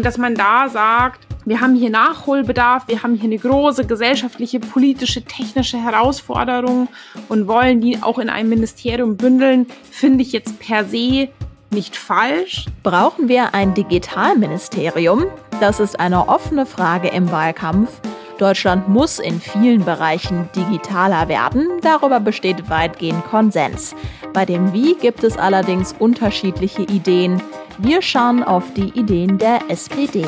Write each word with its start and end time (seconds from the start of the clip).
und 0.00 0.06
dass 0.06 0.16
man 0.16 0.34
da 0.34 0.66
sagt, 0.70 1.26
wir 1.44 1.60
haben 1.60 1.74
hier 1.74 1.90
Nachholbedarf, 1.90 2.88
wir 2.88 3.02
haben 3.02 3.16
hier 3.16 3.24
eine 3.24 3.36
große 3.36 3.84
gesellschaftliche, 3.84 4.58
politische, 4.58 5.20
technische 5.20 5.76
Herausforderung 5.76 6.88
und 7.28 7.46
wollen 7.46 7.82
die 7.82 8.02
auch 8.02 8.18
in 8.18 8.30
einem 8.30 8.48
Ministerium 8.48 9.18
bündeln, 9.18 9.66
finde 9.90 10.22
ich 10.22 10.32
jetzt 10.32 10.58
per 10.58 10.86
se 10.86 11.28
nicht 11.68 11.96
falsch. 11.96 12.64
Brauchen 12.82 13.28
wir 13.28 13.52
ein 13.52 13.74
Digitalministerium? 13.74 15.26
Das 15.60 15.80
ist 15.80 16.00
eine 16.00 16.30
offene 16.30 16.64
Frage 16.64 17.08
im 17.08 17.30
Wahlkampf. 17.30 18.00
Deutschland 18.38 18.88
muss 18.88 19.18
in 19.18 19.38
vielen 19.38 19.84
Bereichen 19.84 20.48
digitaler 20.56 21.28
werden. 21.28 21.68
Darüber 21.82 22.20
besteht 22.20 22.70
weitgehend 22.70 23.22
Konsens. 23.26 23.94
Bei 24.32 24.46
dem 24.46 24.72
Wie 24.72 24.94
gibt 24.94 25.24
es 25.24 25.36
allerdings 25.36 25.94
unterschiedliche 25.98 26.84
Ideen. 26.84 27.42
Wir 27.82 28.02
schauen 28.02 28.42
auf 28.42 28.74
die 28.74 28.90
Ideen 28.98 29.38
der 29.38 29.60
SPD. 29.68 30.24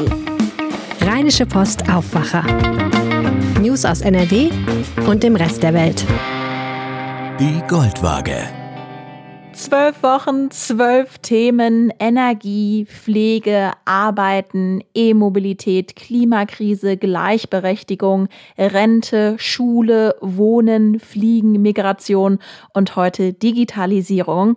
Rheinische 1.03 1.45
Post 1.45 1.87
Aufwacher. 1.91 2.45
News 3.61 3.85
aus 3.85 4.01
NRW 4.01 4.51
und 5.07 5.23
dem 5.23 5.37
Rest 5.37 5.63
der 5.63 5.75
Welt. 5.75 6.03
Die 7.39 7.63
Goldwaage. 7.69 8.62
Zwölf 9.63 10.03
Wochen, 10.03 10.51
zwölf 10.51 11.19
Themen, 11.19 11.93
Energie, 12.01 12.85
Pflege, 12.85 13.71
Arbeiten, 13.85 14.83
E-Mobilität, 14.93 15.95
Klimakrise, 15.95 16.97
Gleichberechtigung, 16.97 18.27
Rente, 18.59 19.37
Schule, 19.39 20.17
Wohnen, 20.21 20.99
Fliegen, 20.99 21.63
Migration 21.63 22.41
und 22.75 22.97
heute 22.97 23.35
Digitalisierung. 23.35 24.57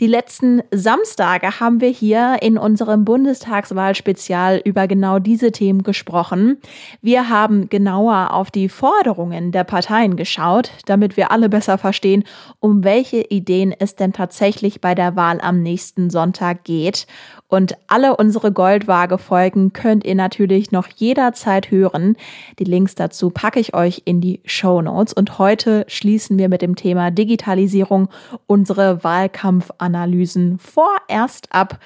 Die 0.00 0.06
letzten 0.06 0.62
Samstage 0.72 1.60
haben 1.60 1.82
wir 1.82 1.90
hier 1.90 2.38
in 2.40 2.56
unserem 2.56 3.04
Bundestagswahlspezial 3.04 4.62
über 4.64 4.88
genau 4.88 5.18
diese 5.18 5.52
Themen 5.52 5.82
gesprochen. 5.82 6.56
Wir 7.02 7.28
haben 7.28 7.68
genauer 7.68 8.32
auf 8.32 8.50
die 8.50 8.70
Forderungen 8.70 9.52
der 9.52 9.64
Parteien 9.64 10.16
geschaut, 10.16 10.70
damit 10.86 11.18
wir 11.18 11.30
alle 11.30 11.50
besser 11.50 11.76
verstehen, 11.76 12.24
um 12.58 12.84
welche 12.84 13.20
Ideen 13.20 13.74
es 13.78 13.96
denn 13.96 14.14
tatsächlich 14.14 14.45
tatsächlich 14.46 14.80
bei 14.80 14.94
der 14.94 15.16
Wahl 15.16 15.40
am 15.40 15.60
nächsten 15.60 16.08
Sonntag 16.08 16.62
geht. 16.62 17.08
Und 17.48 17.76
alle 17.88 18.16
unsere 18.16 18.52
Goldwaage-Folgen 18.52 19.72
könnt 19.72 20.04
ihr 20.04 20.14
natürlich 20.14 20.70
noch 20.70 20.86
jederzeit 20.94 21.72
hören. 21.72 22.16
Die 22.60 22.64
Links 22.64 22.94
dazu 22.94 23.30
packe 23.30 23.58
ich 23.58 23.74
euch 23.74 24.02
in 24.04 24.20
die 24.20 24.40
Show 24.44 24.80
Notes. 24.82 25.12
Und 25.12 25.40
heute 25.40 25.84
schließen 25.88 26.38
wir 26.38 26.48
mit 26.48 26.62
dem 26.62 26.76
Thema 26.76 27.10
Digitalisierung 27.10 28.08
unsere 28.46 29.02
Wahlkampfanalysen 29.02 30.60
vorerst 30.60 31.52
ab. 31.52 31.80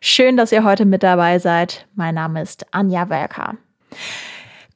Schön, 0.00 0.38
dass 0.38 0.52
ihr 0.52 0.64
heute 0.64 0.86
mit 0.86 1.02
dabei 1.02 1.38
seid. 1.38 1.86
Mein 1.96 2.14
Name 2.14 2.40
ist 2.40 2.64
Anja 2.72 3.10
Welker. 3.10 3.56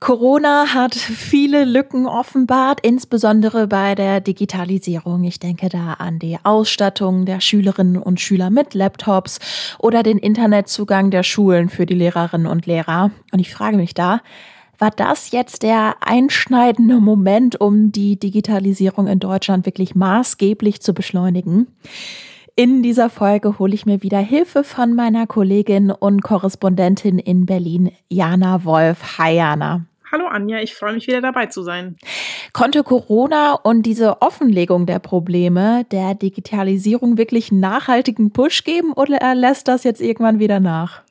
Corona 0.01 0.73
hat 0.73 0.95
viele 0.95 1.67
Lücken 1.67 2.07
offenbart, 2.07 2.81
insbesondere 2.81 3.67
bei 3.67 3.95
der 3.95 4.23
Digitalisierung. 4.23 5.25
Ich 5.25 5.39
denke 5.41 5.69
da 5.69 5.93
an 5.93 6.19
die 6.19 6.39
Ausstattung 6.43 7.27
der 7.27 7.43
Schülerinnen 7.43 7.99
und 7.99 8.19
Schüler 8.19 8.49
mit 8.49 8.73
Laptops 8.73 9.41
oder 9.79 10.03
den 10.03 10.17
Internetzugang 10.17 11.11
der 11.11 11.23
Schulen 11.23 11.69
für 11.69 11.85
die 11.85 11.95
Lehrerinnen 11.95 12.47
und 12.47 12.65
Lehrer. 12.65 13.11
Und 13.31 13.41
ich 13.41 13.53
frage 13.53 13.77
mich 13.77 13.93
da, 13.93 14.23
war 14.79 14.91
das 14.91 15.33
jetzt 15.33 15.63
der 15.63 15.97
einschneidende 16.01 16.97
Moment, 16.97 17.61
um 17.61 17.93
die 17.93 18.19
Digitalisierung 18.19 19.07
in 19.07 19.19
Deutschland 19.19 19.67
wirklich 19.67 19.95
maßgeblich 19.95 20.81
zu 20.81 20.95
beschleunigen? 20.95 21.67
In 22.57 22.83
dieser 22.83 23.11
Folge 23.11 23.59
hole 23.59 23.75
ich 23.75 23.85
mir 23.85 24.03
wieder 24.03 24.19
Hilfe 24.19 24.65
von 24.65 24.95
meiner 24.95 25.27
Kollegin 25.27 25.91
und 25.91 26.23
Korrespondentin 26.23 27.19
in 27.19 27.45
Berlin, 27.45 27.93
Jana 28.09 28.65
Wolf. 28.65 29.19
Hi 29.19 29.37
Jana. 29.37 29.90
Hallo 30.13 30.27
Anja, 30.27 30.59
ich 30.61 30.75
freue 30.75 30.95
mich 30.95 31.07
wieder 31.07 31.21
dabei 31.21 31.47
zu 31.47 31.63
sein. 31.63 31.97
Konnte 32.53 32.83
Corona 32.83 33.53
und 33.53 33.85
diese 33.85 34.21
Offenlegung 34.23 34.85
der 34.85 34.99
Probleme 34.99 35.85
der 35.93 36.15
Digitalisierung 36.17 37.17
wirklich 37.17 37.53
einen 37.53 37.61
nachhaltigen 37.61 38.33
Push 38.33 38.65
geben 38.65 38.93
oder 38.93 39.37
lässt 39.37 39.69
das 39.69 39.85
jetzt 39.85 40.01
irgendwann 40.01 40.41
wieder 40.41 40.59
nach? 40.59 41.03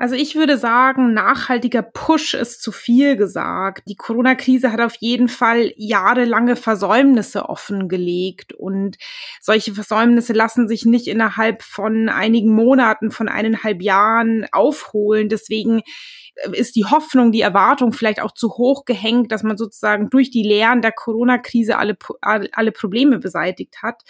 Also 0.00 0.14
ich 0.14 0.36
würde 0.36 0.56
sagen, 0.56 1.12
nachhaltiger 1.12 1.82
Push 1.82 2.34
ist 2.34 2.62
zu 2.62 2.70
viel 2.70 3.16
gesagt. 3.16 3.82
Die 3.88 3.96
Corona-Krise 3.96 4.70
hat 4.70 4.80
auf 4.80 4.94
jeden 5.00 5.26
Fall 5.26 5.72
jahrelange 5.76 6.54
Versäumnisse 6.54 7.48
offengelegt 7.48 8.52
und 8.52 8.96
solche 9.40 9.74
Versäumnisse 9.74 10.32
lassen 10.32 10.68
sich 10.68 10.84
nicht 10.84 11.08
innerhalb 11.08 11.64
von 11.64 12.08
einigen 12.08 12.54
Monaten, 12.54 13.10
von 13.10 13.28
eineinhalb 13.28 13.82
Jahren 13.82 14.46
aufholen. 14.52 15.28
Deswegen 15.28 15.82
ist 16.52 16.76
die 16.76 16.84
Hoffnung, 16.84 17.32
die 17.32 17.40
Erwartung 17.40 17.92
vielleicht 17.92 18.20
auch 18.20 18.32
zu 18.32 18.50
hoch 18.50 18.84
gehängt, 18.84 19.32
dass 19.32 19.42
man 19.42 19.56
sozusagen 19.56 20.10
durch 20.10 20.30
die 20.30 20.42
Lehren 20.42 20.82
der 20.82 20.92
Corona-Krise 20.92 21.78
alle, 21.78 21.96
alle 22.20 22.72
Probleme 22.72 23.18
beseitigt 23.18 23.82
hat. 23.82 24.02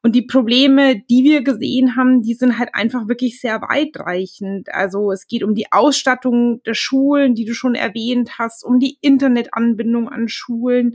Und 0.00 0.14
die 0.14 0.22
Probleme, 0.22 1.02
die 1.10 1.24
wir 1.24 1.42
gesehen 1.42 1.96
haben, 1.96 2.22
die 2.22 2.34
sind 2.34 2.58
halt 2.58 2.70
einfach 2.72 3.08
wirklich 3.08 3.40
sehr 3.40 3.60
weitreichend. 3.60 4.72
Also 4.72 5.10
es 5.10 5.26
geht 5.26 5.42
um 5.42 5.54
die 5.54 5.72
Ausstattung 5.72 6.62
der 6.62 6.74
Schulen, 6.74 7.34
die 7.34 7.44
du 7.44 7.52
schon 7.52 7.74
erwähnt 7.74 8.38
hast, 8.38 8.64
um 8.64 8.78
die 8.78 8.98
Internetanbindung 9.00 10.08
an 10.08 10.28
Schulen. 10.28 10.92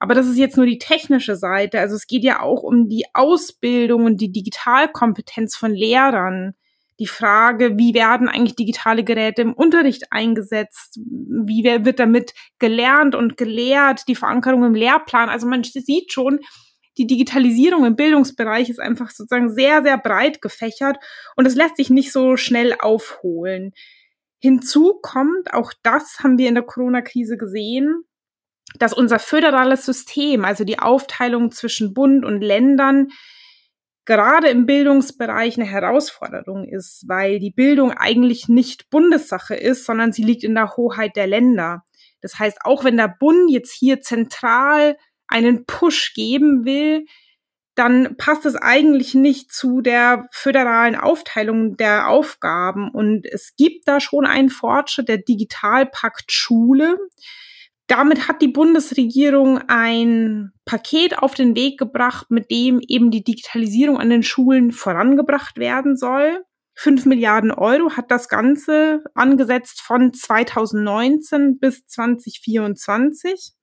Aber 0.00 0.14
das 0.14 0.26
ist 0.26 0.38
jetzt 0.38 0.56
nur 0.56 0.66
die 0.66 0.78
technische 0.78 1.36
Seite. 1.36 1.78
Also 1.78 1.94
es 1.94 2.08
geht 2.08 2.24
ja 2.24 2.40
auch 2.40 2.62
um 2.62 2.88
die 2.88 3.04
Ausbildung 3.14 4.04
und 4.04 4.20
die 4.20 4.32
Digitalkompetenz 4.32 5.56
von 5.56 5.72
Lehrern 5.72 6.54
die 7.00 7.06
Frage, 7.06 7.78
wie 7.78 7.94
werden 7.94 8.28
eigentlich 8.28 8.56
digitale 8.56 9.02
Geräte 9.02 9.42
im 9.42 9.54
Unterricht 9.54 10.04
eingesetzt? 10.10 11.00
Wie 11.06 11.64
wird 11.64 11.98
damit 11.98 12.34
gelernt 12.58 13.14
und 13.14 13.38
gelehrt? 13.38 14.02
Die 14.06 14.14
Verankerung 14.14 14.64
im 14.64 14.74
Lehrplan. 14.74 15.30
Also 15.30 15.46
man 15.46 15.64
sieht 15.64 16.12
schon, 16.12 16.40
die 16.98 17.06
Digitalisierung 17.06 17.86
im 17.86 17.96
Bildungsbereich 17.96 18.68
ist 18.68 18.80
einfach 18.80 19.10
sozusagen 19.10 19.50
sehr, 19.50 19.82
sehr 19.82 19.96
breit 19.96 20.42
gefächert 20.42 20.98
und 21.36 21.46
es 21.46 21.54
lässt 21.54 21.78
sich 21.78 21.88
nicht 21.88 22.12
so 22.12 22.36
schnell 22.36 22.74
aufholen. 22.78 23.72
Hinzu 24.42 24.98
kommt, 25.00 25.54
auch 25.54 25.72
das 25.82 26.18
haben 26.22 26.36
wir 26.36 26.48
in 26.48 26.54
der 26.54 26.64
Corona-Krise 26.64 27.38
gesehen, 27.38 28.02
dass 28.78 28.92
unser 28.92 29.18
föderales 29.18 29.86
System, 29.86 30.44
also 30.44 30.64
die 30.64 30.78
Aufteilung 30.78 31.50
zwischen 31.50 31.94
Bund 31.94 32.24
und 32.24 32.42
Ländern, 32.42 33.08
gerade 34.04 34.48
im 34.48 34.66
Bildungsbereich 34.66 35.56
eine 35.56 35.66
Herausforderung 35.66 36.64
ist, 36.64 37.04
weil 37.06 37.38
die 37.38 37.52
Bildung 37.52 37.92
eigentlich 37.92 38.48
nicht 38.48 38.90
Bundessache 38.90 39.54
ist, 39.54 39.84
sondern 39.84 40.12
sie 40.12 40.22
liegt 40.22 40.44
in 40.44 40.54
der 40.54 40.76
Hoheit 40.76 41.16
der 41.16 41.26
Länder. 41.26 41.84
Das 42.20 42.38
heißt, 42.38 42.58
auch 42.64 42.84
wenn 42.84 42.96
der 42.96 43.08
Bund 43.08 43.50
jetzt 43.50 43.72
hier 43.72 44.00
zentral 44.00 44.96
einen 45.26 45.64
Push 45.64 46.12
geben 46.14 46.64
will, 46.64 47.06
dann 47.74 48.16
passt 48.16 48.44
es 48.44 48.56
eigentlich 48.56 49.14
nicht 49.14 49.52
zu 49.52 49.80
der 49.80 50.26
föderalen 50.32 50.96
Aufteilung 50.96 51.76
der 51.76 52.08
Aufgaben. 52.08 52.90
Und 52.90 53.26
es 53.26 53.54
gibt 53.56 53.86
da 53.88 54.00
schon 54.00 54.26
einen 54.26 54.50
Fortschritt, 54.50 55.08
der 55.08 55.18
Digitalpakt 55.18 56.32
Schule. 56.32 56.98
Damit 57.90 58.28
hat 58.28 58.40
die 58.40 58.46
Bundesregierung 58.46 59.58
ein 59.66 60.52
Paket 60.64 61.18
auf 61.18 61.34
den 61.34 61.56
Weg 61.56 61.76
gebracht, 61.76 62.30
mit 62.30 62.48
dem 62.48 62.80
eben 62.86 63.10
die 63.10 63.24
Digitalisierung 63.24 63.98
an 63.98 64.10
den 64.10 64.22
Schulen 64.22 64.70
vorangebracht 64.70 65.58
werden 65.58 65.96
soll. 65.96 66.44
Fünf 66.72 67.04
Milliarden 67.04 67.50
Euro 67.50 67.96
hat 67.96 68.12
das 68.12 68.28
Ganze 68.28 69.02
angesetzt 69.14 69.80
von 69.80 70.12
2019 70.12 71.58
bis 71.58 71.84
2024. 71.88 73.54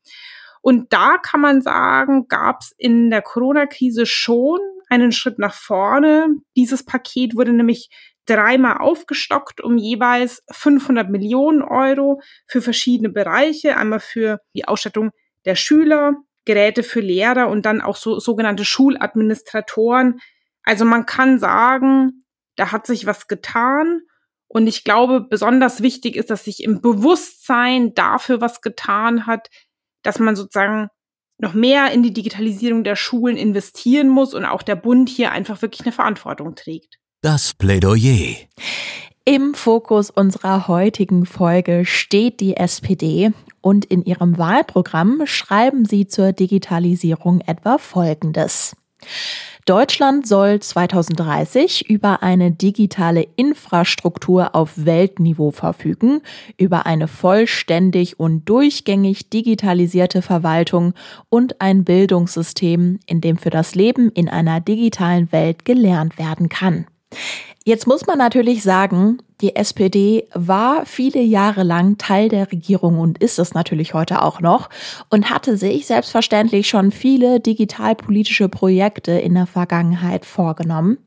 Und 0.61 0.91
da 0.91 1.19
kann 1.19 1.39
man 1.39 1.61
sagen, 1.61 2.27
gab 2.27 2.59
es 2.59 2.73
in 2.77 3.09
der 3.09 3.21
Corona-Krise 3.21 4.05
schon 4.05 4.59
einen 4.89 5.13
Schritt 5.13 5.39
nach 5.39 5.53
vorne. 5.53 6.27
Dieses 6.57 6.83
Paket 6.83 7.38
wurde 7.38 7.53
nämlich 7.53 7.89
dreimal 8.27 8.77
aufgestockt 8.77 9.61
um 9.61 9.77
jeweils 9.77 10.44
500 10.51 11.09
Millionen 11.09 11.62
Euro 11.62 12.21
für 12.45 12.62
verschiedene 12.62 13.09
Bereiche. 13.09 13.77
Einmal 13.77 14.00
für 14.00 14.39
die 14.53 14.68
Ausstattung 14.68 15.12
der 15.45 15.56
Schüler, 15.56 16.15
Geräte 16.45 16.83
für 16.83 17.01
Lehrer 17.01 17.50
und 17.50 17.65
dann 17.65 17.81
auch 17.81 17.95
so 17.95 18.19
sogenannte 18.19 18.65
Schuladministratoren. 18.65 20.19
Also 20.63 20.85
man 20.85 21.06
kann 21.06 21.39
sagen, 21.39 22.24
da 22.56 22.71
hat 22.71 22.85
sich 22.85 23.06
was 23.06 23.27
getan. 23.27 24.01
Und 24.47 24.68
ich 24.68 24.83
glaube, 24.83 25.21
besonders 25.21 25.81
wichtig 25.81 26.15
ist, 26.15 26.30
dass 26.30 26.45
sich 26.45 26.63
im 26.63 26.81
Bewusstsein 26.81 27.94
dafür 27.94 28.41
was 28.41 28.62
getan 28.62 29.25
hat, 29.25 29.50
dass 30.03 30.19
man 30.19 30.35
sozusagen 30.35 30.89
noch 31.38 31.53
mehr 31.53 31.91
in 31.91 32.01
die 32.01 32.13
Digitalisierung 32.13 32.83
der 32.83 32.95
Schulen 32.95 33.38
investieren 33.38 34.09
muss 34.09 34.33
und 34.33 34.45
auch 34.45 34.63
der 34.63 34.75
Bund 34.75 35.09
hier 35.09 35.31
einfach 35.31 35.62
wirklich 35.62 35.81
eine 35.81 35.91
Verantwortung 35.91 36.56
trägt. 36.56 36.97
Das 37.24 37.56
Plädoyer. 37.56 38.36
Im 39.25 39.56
Fokus 39.56 40.12
unserer 40.12 40.68
heutigen 40.68 41.25
Folge 41.25 41.84
steht 41.84 42.40
die 42.42 42.56
SPD 42.56 43.31
und 43.60 43.86
in 43.86 44.06
ihrem 44.06 44.38
Wahlprogramm 44.38 45.24
schreiben 45.25 45.86
sie 45.86 46.08
zur 46.08 46.31
Digitalisierung 46.31 47.42
etwa 47.42 47.80
Folgendes. 47.80 48.75
Deutschland 49.66 50.28
soll 50.28 50.60
2030 50.60 51.90
über 51.90 52.22
eine 52.22 52.52
digitale 52.52 53.28
Infrastruktur 53.36 54.54
auf 54.54 54.86
Weltniveau 54.86 55.50
verfügen, 55.50 56.22
über 56.56 56.86
eine 56.86 57.08
vollständig 57.08 58.19
und 58.19 58.48
durchgängig 58.48 59.31
digitalisierte 59.31 60.22
Verwaltung 60.22 60.94
und 61.30 61.62
ein 61.62 61.84
Bildungssystem, 61.84 63.00
in 63.08 63.22
dem 63.22 63.38
für 63.38 63.50
das 63.50 63.74
Leben 63.74 64.12
in 64.12 64.30
einer 64.30 64.62
digitalen 64.62 65.31
Welt 65.31 65.66
gelernt 65.66 66.19
werden 66.19 66.48
kann. 66.48 66.86
Jetzt 67.68 67.86
muss 67.86 68.07
man 68.07 68.18
natürlich 68.18 68.63
sagen, 68.63 69.18
die 69.42 69.56
SPD 69.57 70.27
war 70.33 70.86
viele 70.86 71.21
Jahre 71.21 71.63
lang 71.63 71.98
Teil 71.98 72.30
der 72.30 72.50
Regierung 72.50 72.98
und 72.98 73.18
ist 73.18 73.39
es 73.39 73.54
natürlich 73.54 73.94
heute 73.94 74.21
auch 74.21 74.39
noch 74.39 74.69
und 75.09 75.30
hatte 75.30 75.57
sich 75.57 75.86
selbstverständlich 75.86 76.69
schon 76.69 76.92
viele 76.92 77.42
digitalpolitische 77.42 78.48
Projekte 78.48 79.12
in 79.12 79.33
der 79.33 79.48
Vergangenheit 79.48 80.25
vorgenommen. 80.25 80.98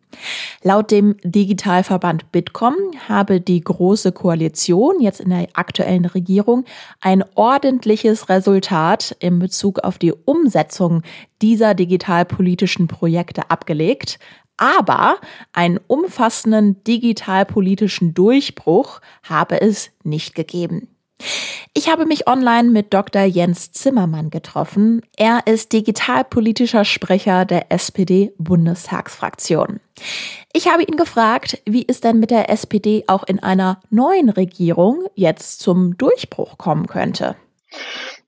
Laut 0.63 0.91
dem 0.91 1.17
Digitalverband 1.23 2.33
Bitkom 2.33 2.75
habe 3.09 3.41
die 3.41 3.61
Große 3.61 4.13
Koalition 4.13 5.01
jetzt 5.01 5.21
in 5.21 5.31
der 5.31 5.49
aktuellen 5.55 6.05
Regierung 6.05 6.65
ein 7.01 7.25
ordentliches 7.35 8.29
Resultat 8.29 9.17
in 9.21 9.39
Bezug 9.39 9.79
auf 9.81 9.99
die 9.99 10.13
Umsetzung 10.13 11.03
dieser 11.43 11.75
digitalpolitischen 11.75 12.87
Projekte 12.87 13.51
abgelegt. 13.51 14.19
Aber 14.61 15.19
einen 15.55 15.81
umfassenden 15.87 16.85
digitalpolitischen 16.85 18.13
Durchbruch 18.13 19.01
habe 19.23 19.63
es 19.63 19.91
nicht 20.05 20.35
gegeben. 20.35 20.95
Ich 21.73 21.89
habe 21.89 22.05
mich 22.05 22.27
online 22.27 22.69
mit 22.69 22.93
Dr. 22.93 23.23
Jens 23.23 23.73
Zimmermann 23.73 24.29
getroffen. 24.29 25.01
Er 25.17 25.47
ist 25.47 25.73
digitalpolitischer 25.73 26.85
Sprecher 26.85 27.47
der 27.47 27.73
SPD-Bundestagsfraktion. 27.73 29.81
Ich 30.53 30.69
habe 30.69 30.83
ihn 30.83 30.97
gefragt, 30.97 31.63
wie 31.65 31.87
es 31.89 32.03
denn 32.03 32.21
mit 32.21 32.31
der 32.31 32.51
SPD 32.51 33.05
auch 33.07 33.25
in 33.25 33.43
einer 33.43 33.81
neuen 33.89 34.29
Regierung 34.29 35.07
jetzt 35.15 35.61
zum 35.61 35.97
Durchbruch 35.97 36.59
kommen 36.59 36.87
könnte. 36.87 37.35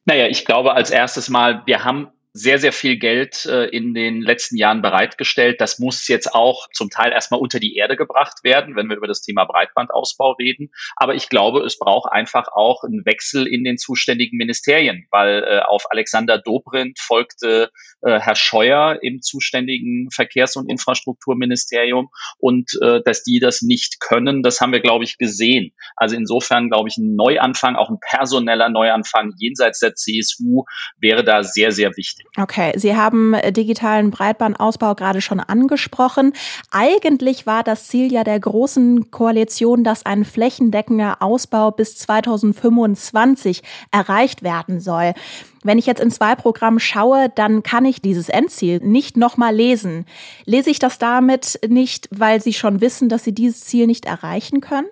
Naja, 0.07 0.29
ich 0.29 0.47
glaube 0.47 0.73
als 0.73 0.91
erstes 0.91 1.29
mal, 1.29 1.61
wir 1.67 1.85
haben 1.85 2.09
sehr, 2.35 2.59
sehr 2.59 2.73
viel 2.73 2.97
Geld 2.97 3.45
äh, 3.45 3.67
in 3.67 3.93
den 3.93 4.23
letzten 4.23 4.57
Jahren 4.57 4.81
bereitgestellt. 4.81 5.61
Das 5.61 5.79
muss 5.79 6.09
jetzt 6.09 6.35
auch 6.35 6.69
zum 6.73 6.89
Teil 6.89 7.13
erstmal 7.13 7.41
unter 7.41 7.61
die 7.61 7.77
Erde 7.77 7.97
gebracht 7.97 8.43
werden, 8.43 8.75
wenn 8.75 8.89
wir 8.89 8.97
über 8.97 9.07
das 9.07 9.21
Thema 9.21 9.45
Breitbandausbau 9.45 10.33
reden. 10.33 10.71
Aber 10.97 11.15
ich 11.15 11.29
glaube, 11.29 11.61
es 11.61 11.79
braucht 11.79 12.11
einfach 12.11 12.49
auch 12.49 12.85
einen 12.85 13.05
Wechsel 13.05 13.47
in 13.47 13.65
den 13.65 13.77
zuständigen 13.77 14.39
Ministerien, 14.39 15.07
weil 15.11 15.45
äh, 15.45 15.61
auf 15.61 15.91
Alexander 15.91 16.39
Dobrindt 16.39 16.99
folgte 16.99 17.71
äh, 18.01 18.19
Herr 18.19 18.37
Scheuer 18.37 18.99
im 19.03 19.21
zuständigen 19.21 20.09
Verkehrs- 20.11 20.57
und 20.57 20.71
Infrastrukturministerium 20.71 22.09
und 22.39 22.71
äh, 22.81 23.01
dass 23.05 23.23
die 23.25 23.41
das 23.41 23.61
nicht 23.61 24.01
können, 24.01 24.43
das 24.43 24.61
haben 24.61 24.73
wir, 24.73 24.81
glaube 24.81 25.05
ich, 25.05 25.19
gesehen. 25.19 25.75
Also 25.97 26.17
insofern, 26.17 26.71
glaube 26.71 26.89
ich, 26.89 26.97
ein 26.97 27.15
Neuanfang, 27.15 27.77
auch 27.77 27.91
ein 27.91 28.01
personeller 28.01 28.71
Neuanfang 28.71 29.35
jenseits 29.39 29.81
der 29.81 29.95
CSU 29.95 30.65
wäre 30.99 31.25
da 31.25 31.43
sehr, 31.43 31.73
sehr 31.73 31.97
wichtig. 31.97 32.22
Okay, 32.39 32.73
Sie 32.77 32.97
haben 32.97 33.35
äh, 33.35 33.53
digitalen 33.53 34.11
Breitbandausbau 34.11 34.95
gerade 34.95 35.21
schon 35.21 35.39
angesprochen. 35.39 36.33
Eigentlich 36.71 37.47
war 37.47 37.63
das 37.63 37.89
Ziel 37.89 38.11
ja 38.11 38.25
der 38.25 38.41
großen 38.41 39.11
Koalition, 39.11 39.85
dass 39.85 40.07
ein 40.07 40.25
flächendeckender 40.25 41.21
Ausbau 41.21 41.71
bis 41.71 41.97
2025 41.99 43.63
erreicht 43.91 44.43
werden 44.43 44.81
soll. 44.81 45.13
Wenn 45.63 45.79
ich 45.79 45.87
jetzt 45.87 46.01
ins 46.01 46.21
Wahlprogramm 46.21 46.79
schaue, 46.79 47.29
dann 47.29 47.63
kann 47.63 47.85
ich 47.85 48.01
dieses 48.01 48.29
Endziel 48.31 48.81
nicht 48.83 49.17
nochmal 49.17 49.55
lesen. 49.55 50.07
Lese 50.47 50.71
ich 50.71 50.79
das 50.79 50.99
damit 50.99 51.61
nicht, 51.69 52.09
weil 52.11 52.41
Sie 52.41 52.55
schon 52.55 52.81
wissen, 52.81 53.11
dass 53.11 53.25
Sie 53.25 53.35
dieses 53.35 53.65
Ziel 53.65 53.87
nicht 53.87 54.07
erreichen 54.07 54.61
können? 54.63 54.87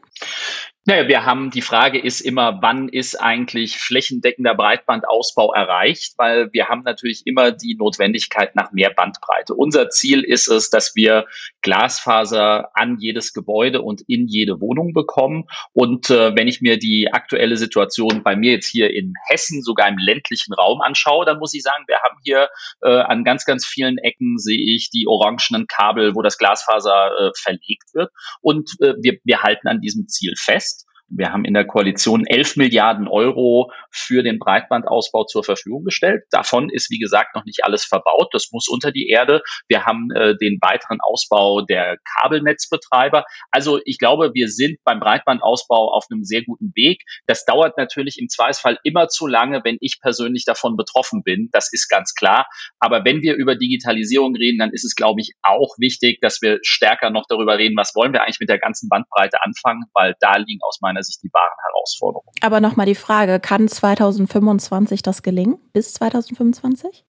Naja, 0.91 1.07
wir 1.07 1.25
haben, 1.25 1.53
die 1.53 1.63
Frage 1.63 2.01
ist 2.01 2.21
immer, 2.21 2.63
wann 2.63 2.89
ist 2.89 3.15
eigentlich 3.15 3.79
flächendeckender 3.79 4.57
Breitbandausbau 4.57 5.53
erreicht? 5.53 6.15
Weil 6.17 6.53
wir 6.53 6.67
haben 6.67 6.83
natürlich 6.83 7.23
immer 7.27 7.53
die 7.53 7.77
Notwendigkeit 7.77 8.57
nach 8.57 8.73
mehr 8.73 8.91
Bandbreite. 8.91 9.55
Unser 9.55 9.91
Ziel 9.91 10.25
ist 10.25 10.49
es, 10.49 10.69
dass 10.69 10.97
wir 10.97 11.27
Glasfaser 11.63 12.71
an 12.75 12.97
jedes 12.99 13.33
Gebäude 13.33 13.83
und 13.83 14.03
in 14.09 14.27
jede 14.27 14.61
Wohnung 14.61 14.93
bekommen. 14.93 15.45
Und 15.75 16.11
äh, 16.11 16.35
wenn 16.35 16.49
ich 16.49 16.61
mir 16.61 16.77
die 16.77 17.07
aktuelle 17.13 17.57
Situation 17.57 18.25
bei 18.25 18.35
mir 18.35 18.55
jetzt 18.55 18.67
hier 18.67 18.93
in 18.93 19.15
Hessen, 19.29 19.63
sogar 19.63 19.87
im 19.87 19.97
ländlichen 19.97 20.55
Raum 20.55 20.81
anschaue, 20.81 21.25
dann 21.25 21.39
muss 21.39 21.55
ich 21.55 21.63
sagen, 21.63 21.85
wir 21.87 22.01
haben 22.03 22.17
hier 22.25 22.49
äh, 22.83 22.89
an 22.89 23.23
ganz, 23.23 23.45
ganz 23.45 23.65
vielen 23.65 23.97
Ecken 23.99 24.39
sehe 24.39 24.75
ich 24.75 24.91
die 24.91 25.07
orangenen 25.07 25.69
Kabel, 25.69 26.17
wo 26.17 26.23
das 26.23 26.37
Glasfaser 26.37 27.13
äh, 27.17 27.31
verlegt 27.41 27.95
wird. 27.95 28.11
Und 28.41 28.73
äh, 28.81 28.95
wir, 29.01 29.19
wir 29.23 29.45
halten 29.45 29.69
an 29.69 29.81
diesem 29.81 30.09
Ziel 30.09 30.35
fest. 30.37 30.80
Wir 31.11 31.33
haben 31.33 31.45
in 31.45 31.55
der 31.55 31.67
Koalition 31.67 32.25
11 32.25 32.57
Milliarden 32.57 33.09
Euro 33.09 33.73
für 33.91 34.23
den 34.23 34.39
Breitbandausbau 34.39 35.25
zur 35.25 35.43
Verfügung 35.43 35.85
gestellt. 35.85 36.23
Davon 36.31 36.71
ist, 36.71 36.89
wie 36.91 36.99
gesagt, 36.99 37.35
noch 37.35 37.45
nicht 37.45 37.65
alles 37.65 37.85
verbaut. 37.85 38.29
Das 38.33 38.51
muss 38.53 38.69
unter 38.69 38.93
die 38.93 39.09
Erde. 39.09 39.43
Wir 39.69 39.85
haben 39.87 40.11
äh, 40.13 40.37
den 40.37 40.59
weiteren 40.61 40.99
Ausbau 41.01 41.63
der 41.63 41.99
Kabelnetzbetreiber. 42.21 43.25
Also 43.51 43.81
ich 43.85 43.99
glaube, 43.99 44.31
wir 44.35 44.49
sind 44.49 44.79
beim 44.85 45.01
Breitbandausbau 45.01 45.93
auf 45.93 46.05
einem 46.11 46.23
sehr 46.23 46.45
guten 46.45 46.71
Weg. 46.77 47.03
Das 47.27 47.45
dauert 47.45 47.77
natürlich 47.77 48.19
im 48.19 48.29
Zweifelsfall 48.29 48.79
immer 48.85 49.09
zu 49.09 49.27
lange, 49.27 49.63
wenn 49.65 49.79
ich 49.81 49.99
persönlich 50.01 50.45
davon 50.45 50.77
betroffen 50.77 51.23
bin. 51.25 51.49
Das 51.51 51.73
ist 51.73 51.89
ganz 51.89 52.15
klar. 52.15 52.47
Aber 52.79 53.05
wenn 53.05 53.21
wir 53.21 53.35
über 53.35 53.57
Digitalisierung 53.57 54.37
reden, 54.37 54.59
dann 54.59 54.71
ist 54.71 54.85
es, 54.85 54.95
glaube 54.95 55.21
ich, 55.21 55.33
auch 55.43 55.75
wichtig, 55.79 56.21
dass 56.21 56.41
wir 56.41 56.61
stärker 56.63 57.11
noch 57.11 57.25
darüber 57.29 57.59
reden, 57.59 57.77
was 57.77 57.97
wollen 57.97 58.13
wir 58.13 58.23
eigentlich 58.23 58.41
mit 58.41 58.49
der 58.49 58.59
ganzen 58.59 58.89
Bandbreite 58.89 59.43
anfangen, 59.43 59.85
weil 59.93 60.15
da 60.21 60.37
liegen 60.37 60.61
aus 60.63 60.81
meiner 60.81 61.00
Sicht 61.03 61.23
die 61.23 61.31
wahren 61.33 61.57
Herausforderungen. 61.67 62.33
Aber 62.41 62.61
nochmal 62.61 62.87
die 62.87 62.95
Frage, 62.95 63.41
kann 63.41 63.69
2025 63.69 65.03
das 65.03 65.23
gelingen? 65.23 65.59
Bis 65.73 65.95
2025? 65.95 67.05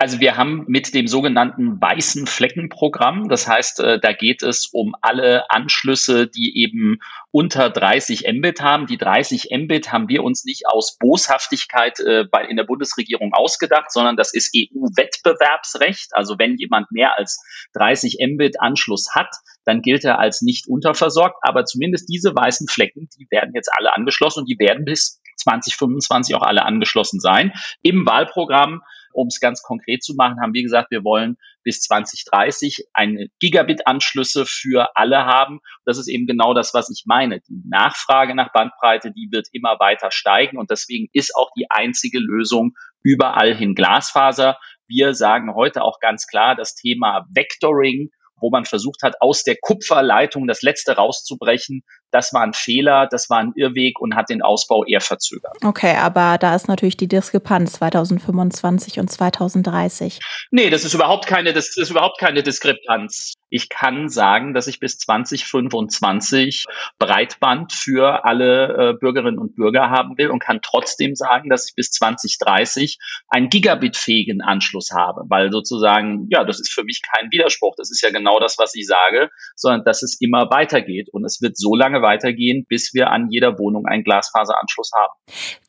Also 0.00 0.20
wir 0.20 0.36
haben 0.36 0.64
mit 0.68 0.94
dem 0.94 1.08
sogenannten 1.08 1.80
weißen 1.80 2.28
Fleckenprogramm, 2.28 3.28
das 3.28 3.48
heißt, 3.48 3.80
äh, 3.80 3.98
da 3.98 4.12
geht 4.12 4.44
es 4.44 4.66
um 4.66 4.94
alle 5.00 5.50
Anschlüsse, 5.50 6.28
die 6.28 6.62
eben 6.62 7.00
unter 7.32 7.68
30 7.68 8.24
Mbit 8.32 8.60
haben. 8.60 8.86
Die 8.86 8.96
30 8.96 9.48
Mbit 9.50 9.90
haben 9.90 10.08
wir 10.08 10.22
uns 10.22 10.44
nicht 10.44 10.68
aus 10.68 10.98
Boshaftigkeit 10.98 11.98
äh, 11.98 12.24
bei, 12.30 12.44
in 12.44 12.56
der 12.56 12.62
Bundesregierung 12.62 13.32
ausgedacht, 13.34 13.90
sondern 13.90 14.16
das 14.16 14.32
ist 14.32 14.54
EU-Wettbewerbsrecht. 14.56 16.14
Also 16.14 16.38
wenn 16.38 16.56
jemand 16.58 16.92
mehr 16.92 17.18
als 17.18 17.42
30 17.72 18.18
Mbit 18.20 18.60
Anschluss 18.60 19.16
hat, 19.16 19.34
dann 19.64 19.82
gilt 19.82 20.04
er 20.04 20.20
als 20.20 20.42
nicht 20.42 20.68
unterversorgt. 20.68 21.38
Aber 21.42 21.64
zumindest 21.64 22.08
diese 22.08 22.36
weißen 22.36 22.68
Flecken, 22.68 23.08
die 23.18 23.26
werden 23.30 23.50
jetzt 23.52 23.70
alle 23.76 23.92
angeschlossen 23.92 24.42
und 24.42 24.46
die 24.48 24.60
werden 24.60 24.84
bis 24.84 25.20
2025 25.38 26.36
auch 26.36 26.42
alle 26.42 26.64
angeschlossen 26.64 27.18
sein. 27.18 27.52
Im 27.82 28.06
Wahlprogramm 28.06 28.82
um 29.18 29.26
es 29.26 29.40
ganz 29.40 29.62
konkret 29.62 30.02
zu 30.02 30.14
machen, 30.14 30.40
haben 30.40 30.54
wir 30.54 30.62
gesagt, 30.62 30.90
wir 30.90 31.02
wollen 31.02 31.36
bis 31.64 31.80
2030 31.80 32.86
eine 32.94 33.26
Gigabit-Anschlüsse 33.40 34.46
für 34.46 34.96
alle 34.96 35.24
haben. 35.26 35.60
Das 35.84 35.98
ist 35.98 36.08
eben 36.08 36.26
genau 36.26 36.54
das, 36.54 36.72
was 36.72 36.88
ich 36.88 37.04
meine. 37.06 37.40
Die 37.40 37.62
Nachfrage 37.68 38.34
nach 38.34 38.52
Bandbreite, 38.52 39.10
die 39.10 39.28
wird 39.32 39.48
immer 39.52 39.78
weiter 39.80 40.10
steigen 40.10 40.56
und 40.56 40.70
deswegen 40.70 41.08
ist 41.12 41.34
auch 41.34 41.50
die 41.56 41.66
einzige 41.68 42.20
Lösung 42.20 42.74
überall 43.02 43.54
hin 43.54 43.74
Glasfaser. 43.74 44.58
Wir 44.86 45.14
sagen 45.14 45.54
heute 45.54 45.82
auch 45.82 45.98
ganz 46.00 46.26
klar, 46.26 46.54
das 46.54 46.74
Thema 46.74 47.26
Vectoring 47.34 48.10
wo 48.40 48.50
man 48.50 48.64
versucht 48.64 49.02
hat, 49.02 49.20
aus 49.20 49.42
der 49.42 49.56
Kupferleitung 49.60 50.46
das 50.46 50.62
letzte 50.62 50.92
rauszubrechen. 50.92 51.82
Das 52.10 52.32
war 52.32 52.42
ein 52.42 52.52
Fehler, 52.52 53.06
das 53.10 53.28
war 53.30 53.38
ein 53.38 53.52
Irrweg 53.54 54.00
und 54.00 54.16
hat 54.16 54.30
den 54.30 54.42
Ausbau 54.42 54.84
eher 54.84 55.00
verzögert. 55.00 55.56
Okay, 55.64 55.96
aber 55.96 56.38
da 56.38 56.54
ist 56.54 56.68
natürlich 56.68 56.96
die 56.96 57.08
Diskrepanz 57.08 57.72
2025 57.74 58.98
und 59.00 59.10
2030. 59.10 60.20
Nee, 60.50 60.70
das 60.70 60.84
ist 60.84 60.94
überhaupt 60.94 61.26
keine, 61.26 61.52
das 61.52 61.76
ist 61.76 61.90
überhaupt 61.90 62.18
keine 62.18 62.42
Diskrepanz. 62.42 63.34
Ich 63.50 63.68
kann 63.68 64.08
sagen, 64.08 64.52
dass 64.52 64.66
ich 64.66 64.78
bis 64.78 64.98
2025 64.98 66.66
Breitband 66.98 67.72
für 67.72 68.24
alle 68.24 68.90
äh, 68.90 68.94
Bürgerinnen 68.94 69.38
und 69.38 69.56
Bürger 69.56 69.90
haben 69.90 70.18
will 70.18 70.30
und 70.30 70.40
kann 70.40 70.60
trotzdem 70.62 71.14
sagen, 71.14 71.48
dass 71.48 71.68
ich 71.68 71.74
bis 71.74 71.90
2030 71.92 72.98
einen 73.28 73.48
Gigabit-fähigen 73.48 74.42
Anschluss 74.42 74.90
habe, 74.92 75.22
weil 75.28 75.50
sozusagen, 75.50 76.26
ja, 76.30 76.44
das 76.44 76.60
ist 76.60 76.72
für 76.72 76.84
mich 76.84 77.00
kein 77.02 77.30
Widerspruch. 77.30 77.74
Das 77.76 77.90
ist 77.90 78.02
ja 78.02 78.10
genau 78.10 78.38
das, 78.38 78.58
was 78.58 78.74
ich 78.74 78.86
sage, 78.86 79.30
sondern 79.56 79.84
dass 79.84 80.02
es 80.02 80.20
immer 80.20 80.50
weitergeht 80.50 81.08
und 81.12 81.24
es 81.24 81.40
wird 81.40 81.56
so 81.56 81.74
lange 81.74 81.97
weitergehen, 82.02 82.64
bis 82.68 82.94
wir 82.94 83.10
an 83.10 83.28
jeder 83.30 83.58
Wohnung 83.58 83.86
einen 83.86 84.04
Glasfaseranschluss 84.04 84.90
haben. 84.98 85.12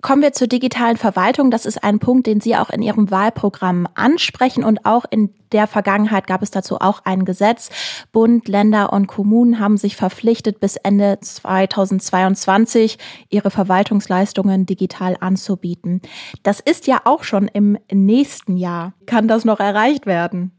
Kommen 0.01 0.21
wir 0.21 0.33
zur 0.33 0.47
digitalen 0.47 0.97
Verwaltung. 0.97 1.51
Das 1.51 1.65
ist 1.65 1.83
ein 1.83 1.99
Punkt, 1.99 2.27
den 2.27 2.41
Sie 2.41 2.55
auch 2.55 2.69
in 2.69 2.81
Ihrem 2.81 3.11
Wahlprogramm 3.11 3.87
ansprechen 3.95 4.63
und 4.63 4.85
auch 4.85 5.05
in 5.09 5.33
der 5.51 5.67
Vergangenheit 5.67 6.27
gab 6.27 6.41
es 6.43 6.51
dazu 6.51 6.77
auch 6.79 7.01
ein 7.05 7.25
Gesetz. 7.25 7.69
Bund, 8.11 8.47
Länder 8.47 8.93
und 8.93 9.07
Kommunen 9.07 9.59
haben 9.59 9.77
sich 9.77 9.95
verpflichtet, 9.95 10.59
bis 10.59 10.75
Ende 10.75 11.19
2022 11.19 12.97
ihre 13.29 13.49
Verwaltungsleistungen 13.49 14.65
digital 14.65 15.17
anzubieten. 15.19 16.01
Das 16.43 16.59
ist 16.59 16.87
ja 16.87 17.01
auch 17.05 17.23
schon 17.23 17.47
im 17.47 17.77
nächsten 17.91 18.57
Jahr. 18.57 18.93
Kann 19.05 19.27
das 19.27 19.43
noch 19.43 19.59
erreicht 19.59 20.05
werden? 20.05 20.58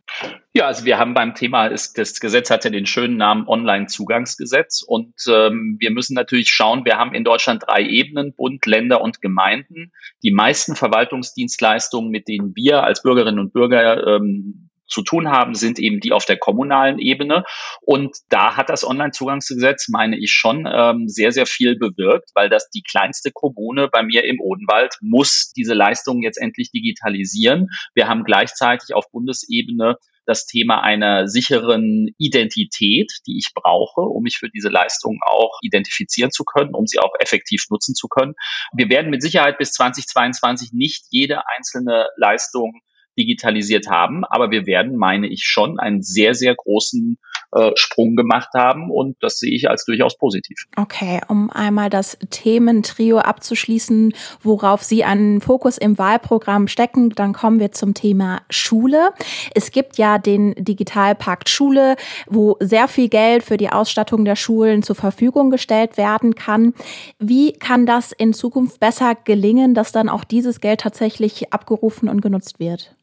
Ja, 0.52 0.66
also 0.66 0.84
wir 0.84 0.98
haben 0.98 1.14
beim 1.14 1.34
Thema, 1.34 1.66
ist, 1.66 1.96
das 1.96 2.18
Gesetz 2.18 2.50
hat 2.50 2.64
ja 2.64 2.70
den 2.70 2.86
schönen 2.86 3.16
Namen 3.16 3.46
Online-Zugangsgesetz 3.46 4.82
und 4.82 5.14
ähm, 5.28 5.76
wir 5.78 5.90
müssen 5.90 6.14
natürlich 6.14 6.50
schauen, 6.50 6.84
wir 6.84 6.98
haben 6.98 7.14
in 7.14 7.24
Deutschland 7.24 7.62
drei 7.66 7.82
Ebenen, 7.82 8.34
Bund, 8.34 8.66
Länder 8.66 9.00
und 9.00 9.20
Gemeinden. 9.20 9.92
Die 10.22 10.32
meisten 10.32 10.74
Verwaltungsdienstleistungen, 10.74 12.10
mit 12.10 12.26
denen 12.28 12.54
wir 12.56 12.82
als 12.82 13.02
Bürgerinnen 13.02 13.38
und 13.38 13.52
Bürger 13.52 14.06
ähm, 14.06 14.69
zu 14.90 15.02
tun 15.02 15.30
haben, 15.30 15.54
sind 15.54 15.78
eben 15.78 16.00
die 16.00 16.12
auf 16.12 16.24
der 16.24 16.36
kommunalen 16.36 16.98
Ebene. 16.98 17.44
Und 17.80 18.16
da 18.28 18.56
hat 18.56 18.68
das 18.68 18.86
Onlinezugangsgesetz, 18.86 19.88
meine 19.88 20.18
ich, 20.18 20.32
schon 20.32 20.68
ähm, 20.70 21.08
sehr, 21.08 21.32
sehr 21.32 21.46
viel 21.46 21.78
bewirkt, 21.78 22.30
weil 22.34 22.48
das 22.48 22.68
die 22.70 22.82
kleinste 22.82 23.30
Kommune 23.32 23.88
bei 23.88 24.02
mir 24.02 24.24
im 24.24 24.40
Odenwald 24.40 24.96
muss 25.00 25.52
diese 25.56 25.74
Leistungen 25.74 26.22
jetzt 26.22 26.40
endlich 26.40 26.70
digitalisieren. 26.70 27.68
Wir 27.94 28.08
haben 28.08 28.24
gleichzeitig 28.24 28.94
auf 28.94 29.10
Bundesebene 29.10 29.96
das 30.26 30.46
Thema 30.46 30.82
einer 30.82 31.26
sicheren 31.26 32.08
Identität, 32.18 33.12
die 33.26 33.38
ich 33.38 33.52
brauche, 33.54 34.02
um 34.02 34.22
mich 34.22 34.38
für 34.38 34.48
diese 34.48 34.68
Leistung 34.68 35.18
auch 35.26 35.58
identifizieren 35.62 36.30
zu 36.30 36.44
können, 36.44 36.74
um 36.74 36.86
sie 36.86 37.00
auch 37.00 37.12
effektiv 37.18 37.64
nutzen 37.70 37.94
zu 37.94 38.06
können. 38.06 38.34
Wir 38.72 38.88
werden 38.88 39.10
mit 39.10 39.22
Sicherheit 39.22 39.58
bis 39.58 39.72
2022 39.72 40.72
nicht 40.72 41.06
jede 41.10 41.42
einzelne 41.48 42.06
Leistung 42.16 42.80
digitalisiert 43.18 43.88
haben. 43.88 44.24
Aber 44.24 44.50
wir 44.50 44.66
werden, 44.66 44.96
meine 44.96 45.26
ich, 45.26 45.44
schon 45.44 45.78
einen 45.78 46.02
sehr, 46.02 46.34
sehr 46.34 46.54
großen 46.54 47.18
äh, 47.52 47.72
Sprung 47.74 48.14
gemacht 48.14 48.50
haben 48.54 48.90
und 48.90 49.16
das 49.20 49.38
sehe 49.38 49.52
ich 49.52 49.68
als 49.68 49.84
durchaus 49.84 50.16
positiv. 50.16 50.56
Okay, 50.76 51.20
um 51.26 51.50
einmal 51.50 51.90
das 51.90 52.16
Thementrio 52.30 53.18
abzuschließen, 53.18 54.14
worauf 54.40 54.84
Sie 54.84 55.02
einen 55.02 55.40
Fokus 55.40 55.76
im 55.76 55.98
Wahlprogramm 55.98 56.68
stecken, 56.68 57.10
dann 57.10 57.32
kommen 57.32 57.58
wir 57.58 57.72
zum 57.72 57.94
Thema 57.94 58.42
Schule. 58.50 59.10
Es 59.52 59.72
gibt 59.72 59.98
ja 59.98 60.18
den 60.18 60.54
Digitalpakt 60.56 61.48
Schule, 61.48 61.96
wo 62.28 62.56
sehr 62.60 62.86
viel 62.86 63.08
Geld 63.08 63.42
für 63.42 63.56
die 63.56 63.70
Ausstattung 63.70 64.24
der 64.24 64.36
Schulen 64.36 64.84
zur 64.84 64.96
Verfügung 64.96 65.50
gestellt 65.50 65.96
werden 65.96 66.36
kann. 66.36 66.72
Wie 67.18 67.52
kann 67.52 67.84
das 67.84 68.12
in 68.12 68.32
Zukunft 68.32 68.78
besser 68.78 69.16
gelingen, 69.24 69.74
dass 69.74 69.90
dann 69.90 70.08
auch 70.08 70.22
dieses 70.22 70.60
Geld 70.60 70.82
tatsächlich 70.82 71.52
abgerufen 71.52 72.08
und 72.08 72.20
genutzt 72.20 72.60
wird? 72.60 72.94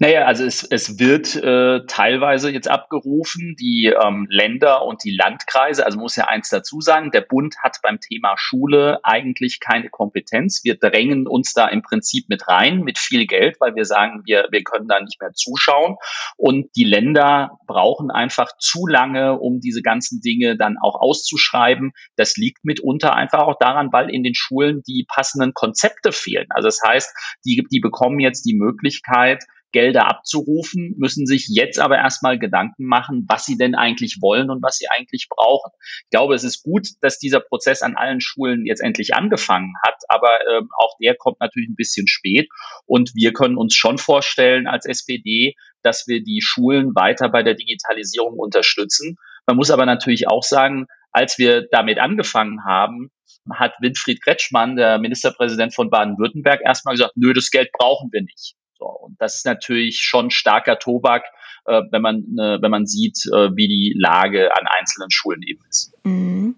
Naja, 0.00 0.26
also 0.26 0.44
es, 0.44 0.62
es 0.62 1.00
wird 1.00 1.34
äh, 1.34 1.84
teilweise 1.88 2.52
jetzt 2.52 2.68
abgerufen, 2.68 3.56
die 3.58 3.92
ähm, 4.00 4.28
Länder 4.30 4.84
und 4.84 5.02
die 5.02 5.10
Landkreise, 5.10 5.84
also 5.84 5.98
muss 5.98 6.14
ja 6.14 6.28
eins 6.28 6.50
dazu 6.50 6.80
sagen, 6.80 7.10
der 7.10 7.22
Bund 7.22 7.56
hat 7.64 7.78
beim 7.82 7.98
Thema 7.98 8.34
Schule 8.36 9.00
eigentlich 9.02 9.58
keine 9.58 9.90
Kompetenz. 9.90 10.62
Wir 10.62 10.76
drängen 10.78 11.26
uns 11.26 11.52
da 11.52 11.66
im 11.66 11.82
Prinzip 11.82 12.28
mit 12.28 12.46
rein, 12.46 12.82
mit 12.84 12.96
viel 12.96 13.26
Geld, 13.26 13.56
weil 13.58 13.74
wir 13.74 13.84
sagen, 13.84 14.22
wir, 14.24 14.46
wir 14.52 14.62
können 14.62 14.86
da 14.86 15.00
nicht 15.00 15.20
mehr 15.20 15.32
zuschauen. 15.32 15.96
Und 16.36 16.68
die 16.76 16.84
Länder 16.84 17.58
brauchen 17.66 18.12
einfach 18.12 18.56
zu 18.60 18.86
lange, 18.86 19.36
um 19.40 19.58
diese 19.58 19.82
ganzen 19.82 20.20
Dinge 20.20 20.56
dann 20.56 20.76
auch 20.80 20.94
auszuschreiben. 20.94 21.90
Das 22.14 22.36
liegt 22.36 22.64
mitunter 22.64 23.16
einfach 23.16 23.40
auch 23.40 23.56
daran, 23.58 23.88
weil 23.90 24.10
in 24.10 24.22
den 24.22 24.36
Schulen 24.36 24.80
die 24.86 25.06
passenden 25.12 25.54
Konzepte 25.54 26.12
fehlen. 26.12 26.46
Also 26.50 26.68
das 26.68 26.80
heißt, 26.86 27.12
die, 27.44 27.66
die 27.68 27.80
bekommen 27.80 28.20
jetzt 28.20 28.44
die 28.44 28.54
Möglichkeit, 28.54 29.42
Gelder 29.72 30.08
abzurufen, 30.08 30.94
müssen 30.98 31.26
sich 31.26 31.46
jetzt 31.48 31.78
aber 31.78 31.96
erstmal 31.98 32.38
Gedanken 32.38 32.86
machen, 32.86 33.26
was 33.28 33.44
sie 33.44 33.58
denn 33.58 33.74
eigentlich 33.74 34.18
wollen 34.20 34.50
und 34.50 34.62
was 34.62 34.76
sie 34.76 34.86
eigentlich 34.88 35.28
brauchen. 35.28 35.70
Ich 36.04 36.10
glaube, 36.10 36.34
es 36.34 36.44
ist 36.44 36.62
gut, 36.62 36.88
dass 37.00 37.18
dieser 37.18 37.40
Prozess 37.40 37.82
an 37.82 37.96
allen 37.96 38.20
Schulen 38.20 38.64
jetzt 38.66 38.80
endlich 38.80 39.14
angefangen 39.14 39.74
hat, 39.86 39.96
aber 40.08 40.38
ähm, 40.50 40.68
auch 40.78 40.96
der 41.02 41.16
kommt 41.16 41.40
natürlich 41.40 41.68
ein 41.68 41.76
bisschen 41.76 42.06
spät 42.06 42.48
und 42.86 43.12
wir 43.14 43.32
können 43.32 43.56
uns 43.56 43.74
schon 43.74 43.98
vorstellen 43.98 44.66
als 44.66 44.86
SPD, 44.86 45.54
dass 45.82 46.06
wir 46.06 46.22
die 46.22 46.40
Schulen 46.42 46.94
weiter 46.94 47.28
bei 47.28 47.42
der 47.42 47.54
Digitalisierung 47.54 48.38
unterstützen. 48.38 49.16
Man 49.46 49.56
muss 49.56 49.70
aber 49.70 49.86
natürlich 49.86 50.28
auch 50.28 50.42
sagen, 50.42 50.86
als 51.12 51.38
wir 51.38 51.66
damit 51.70 51.98
angefangen 51.98 52.64
haben, 52.64 53.10
hat 53.52 53.74
Winfried 53.80 54.22
Kretschmann, 54.22 54.76
der 54.76 54.98
Ministerpräsident 54.98 55.74
von 55.74 55.90
Baden-Württemberg, 55.90 56.60
erstmal 56.64 56.94
gesagt, 56.94 57.12
nö, 57.16 57.32
das 57.32 57.50
Geld 57.50 57.70
brauchen 57.72 58.10
wir 58.12 58.22
nicht. 58.22 58.54
So, 58.78 58.86
und 58.86 59.20
das 59.20 59.36
ist 59.36 59.46
natürlich 59.46 60.00
schon 60.00 60.30
starker 60.30 60.78
Tobak, 60.78 61.24
äh, 61.66 61.82
wenn 61.90 62.00
man 62.00 62.16
äh, 62.38 62.62
wenn 62.62 62.70
man 62.70 62.86
sieht, 62.86 63.18
äh, 63.26 63.50
wie 63.56 63.68
die 63.68 63.94
Lage 63.98 64.50
an 64.56 64.66
einzelnen 64.78 65.10
Schulen 65.10 65.42
eben 65.42 65.60
ist. 65.68 65.92
Mhm. 66.04 66.56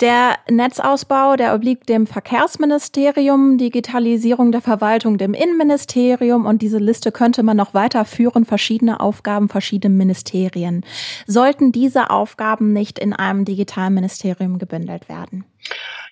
Der 0.00 0.36
Netzausbau, 0.48 1.36
der 1.36 1.54
obliegt 1.54 1.88
dem 1.88 2.06
Verkehrsministerium, 2.06 3.58
Digitalisierung 3.58 4.52
der 4.52 4.60
Verwaltung 4.60 5.18
dem 5.18 5.34
Innenministerium 5.34 6.46
und 6.46 6.62
diese 6.62 6.78
Liste 6.78 7.10
könnte 7.10 7.42
man 7.42 7.56
noch 7.56 7.74
weiterführen, 7.74 8.44
verschiedene 8.44 9.00
Aufgaben, 9.00 9.48
verschiedene 9.48 9.94
Ministerien. 9.94 10.84
Sollten 11.26 11.72
diese 11.72 12.10
Aufgaben 12.10 12.72
nicht 12.72 12.98
in 12.98 13.12
einem 13.12 13.44
Digitalministerium 13.44 14.58
gebündelt 14.58 15.08
werden? 15.08 15.44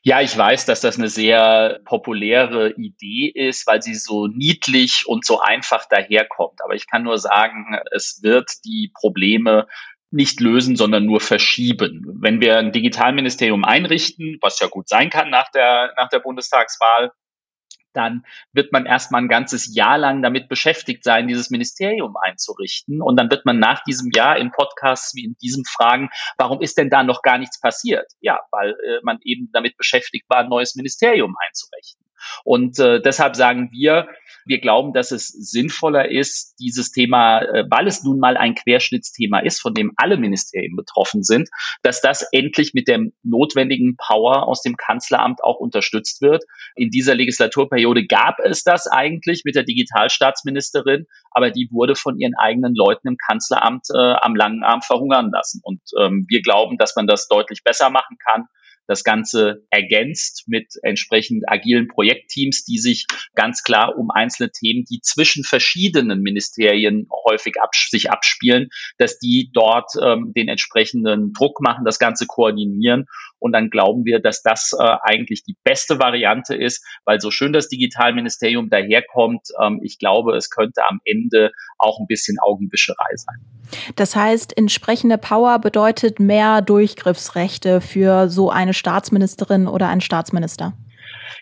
Ja, 0.09 0.21
ich 0.21 0.39
weiß, 0.39 0.67
dass 0.67 0.81
das 0.81 0.99
eine 0.99 1.09
sehr 1.09 1.81
populäre 1.85 2.71
Idee 2.75 3.27
ist, 3.27 3.67
weil 3.67 3.83
sie 3.83 3.97
so 3.97 4.29
niedlich 4.29 5.03
und 5.09 5.25
so 5.25 5.41
einfach 5.41 5.87
daherkommt. 5.89 6.63
Aber 6.63 6.75
ich 6.75 6.87
kann 6.87 7.03
nur 7.03 7.19
sagen, 7.19 7.77
es 7.91 8.21
wird 8.23 8.65
die 8.65 8.93
Probleme 8.95 9.67
nicht 10.13 10.39
lösen, 10.39 10.77
sondern 10.77 11.07
nur 11.07 11.19
verschieben. 11.19 12.07
Wenn 12.21 12.41
wir 12.41 12.57
ein 12.57 12.71
Digitalministerium 12.71 13.65
einrichten, 13.65 14.39
was 14.41 14.61
ja 14.61 14.69
gut 14.69 14.89
sein 14.89 15.11
kann 15.11 15.29
nach 15.29 15.51
der, 15.51 15.93
nach 15.97 16.09
der 16.09 16.21
Bundestagswahl, 16.21 17.11
dann 17.97 18.25
wird 18.53 18.73
man 18.73 18.87
erstmal 18.87 19.23
ein 19.23 19.29
ganzes 19.29 19.75
Jahr 19.75 19.99
lang 19.99 20.23
damit 20.23 20.49
beschäftigt 20.49 21.05
sein, 21.05 21.29
dieses 21.29 21.51
Ministerium 21.51 22.17
einzurichten. 22.17 23.03
Und 23.03 23.17
dann 23.19 23.31
wird 23.31 23.47
man 23.47 23.59
nach 23.59 23.83
diesem 23.85 24.11
Jahr 24.15 24.37
in 24.37 24.51
Podcasts 24.51 25.15
wie 25.15 25.25
in 25.25 25.37
diesem 25.43 25.65
fragen, 25.65 26.11
warum 26.39 26.61
ist 26.61 26.79
denn 26.79 26.91
da 26.91 27.03
noch 27.03 27.23
gar 27.23 27.39
nichts 27.39 27.61
passiert? 27.61 28.07
Ja, 28.21 28.41
weil 28.51 28.71
äh, 28.71 29.01
man 29.03 29.19
eben 29.23 29.51
damit 29.53 29.77
beschäftigt 29.77 30.29
war, 30.29 30.39
ein 30.39 30.49
neues 30.49 30.75
Ministerium 30.77 31.35
einzurichten. 31.47 32.06
Und 32.45 32.79
äh, 32.79 33.01
deshalb 33.01 33.37
sagen 33.37 33.71
wir, 33.73 34.09
wir 34.47 34.61
glauben, 34.61 34.93
dass 34.93 35.11
es 35.11 35.29
sinnvoller 35.29 36.09
ist, 36.09 36.55
dieses 36.61 36.93
Thema, 36.93 37.41
äh, 37.41 37.65
weil 37.69 37.87
es 37.89 38.05
nun 38.05 38.21
mal 38.21 38.37
ein 38.37 38.55
Querschnittsthema 38.55 39.41
ist, 39.41 39.61
von 39.61 39.75
dem 39.75 39.93
alle 39.97 40.17
Ministerien 40.17 40.77
betroffen 40.77 41.25
sind, 41.25 41.49
dass 41.83 42.01
das 42.01 42.27
endlich 42.33 42.73
mit 42.73 42.87
der 42.87 43.01
notwendigen 43.25 43.97
Power 43.97 44.47
aus 44.47 44.63
dem 44.63 44.77
Kanzleramt 44.77 45.43
auch 45.43 45.57
unterstützt 45.57 46.23
wird. 46.23 46.45
In 46.77 46.91
dieser 46.91 47.15
Legislaturperiode 47.15 48.07
gab 48.07 48.39
es 48.39 48.63
das 48.63 48.87
eigentlich 48.87 49.43
mit 49.45 49.57
der 49.57 49.65
Digitalstaatsministerin, 49.65 51.07
aber 51.33 51.51
die 51.51 51.69
wurde 51.73 51.97
von 51.97 52.19
ihren 52.19 52.35
eigenen 52.39 52.75
Leuten 52.75 53.09
im 53.09 53.17
Kanzleramt 53.17 53.87
äh, 53.93 53.99
am 53.99 54.37
langen 54.37 54.63
Arm 54.63 54.81
verhungern 54.83 55.31
lassen. 55.33 55.61
Und 55.65 55.81
ähm, 56.01 56.25
wir 56.29 56.41
glauben, 56.43 56.79
dass 56.79 56.95
man 56.95 57.09
das 57.09 57.27
deutlich 57.27 57.65
besser 57.65 57.91
machen 57.91 58.17
kann 58.25 58.47
das 58.87 59.05
Ganze 59.05 59.65
ergänzt 59.71 60.45
mit 60.47 60.75
entsprechend 60.83 61.45
agilen 61.49 61.89
Projektteams, 61.89 62.65
die 62.65 62.79
sich 62.79 63.07
ganz 63.35 63.63
klar 63.63 63.97
um 63.97 64.11
einzelne 64.11 64.51
Themen, 64.51 64.85
die 64.85 65.01
zwischen 65.01 65.45
verschiedenen 65.45 66.21
Ministerien 66.21 67.09
häufig 67.27 67.55
abs 67.61 67.89
sich 67.91 68.11
abspielen, 68.11 68.69
dass 68.99 69.19
die 69.19 69.51
dort 69.53 69.93
ähm, 70.03 70.33
den 70.35 70.49
entsprechenden 70.49 71.33
Druck 71.33 71.61
machen, 71.61 71.85
das 71.85 71.99
Ganze 71.99 72.27
koordinieren. 72.27 73.07
Und 73.39 73.53
dann 73.53 73.71
glauben 73.71 74.05
wir, 74.05 74.21
dass 74.21 74.43
das 74.43 74.73
äh, 74.79 74.97
eigentlich 75.03 75.45
die 75.45 75.57
beste 75.65 75.99
Variante 75.99 76.55
ist, 76.55 76.85
weil 77.05 77.21
so 77.21 77.31
schön 77.31 77.53
das 77.53 77.69
Digitalministerium 77.69 78.71
daherkommt, 78.71 79.49
ähm, 79.63 79.81
ich 79.83 79.99
glaube, 79.99 80.37
es 80.37 80.51
könnte 80.51 80.83
am 80.89 81.01
Ende 81.05 81.51
auch 81.79 82.01
ein 82.01 82.07
bisschen 82.07 82.37
Augenwischerei 82.41 83.15
sein. 83.15 83.37
Das 83.97 84.17
heißt, 84.17 84.57
entsprechende 84.57 85.19
Power 85.19 85.59
bedeutet 85.59 86.21
mehr 86.21 86.63
Durchgriffsrechte 86.63 87.81
für 87.81 88.29
so 88.29 88.51
eine 88.51 88.75
Staatsministerin 88.75 89.67
oder 89.67 89.89
einen 89.89 90.01
Staatsminister. 90.01 90.75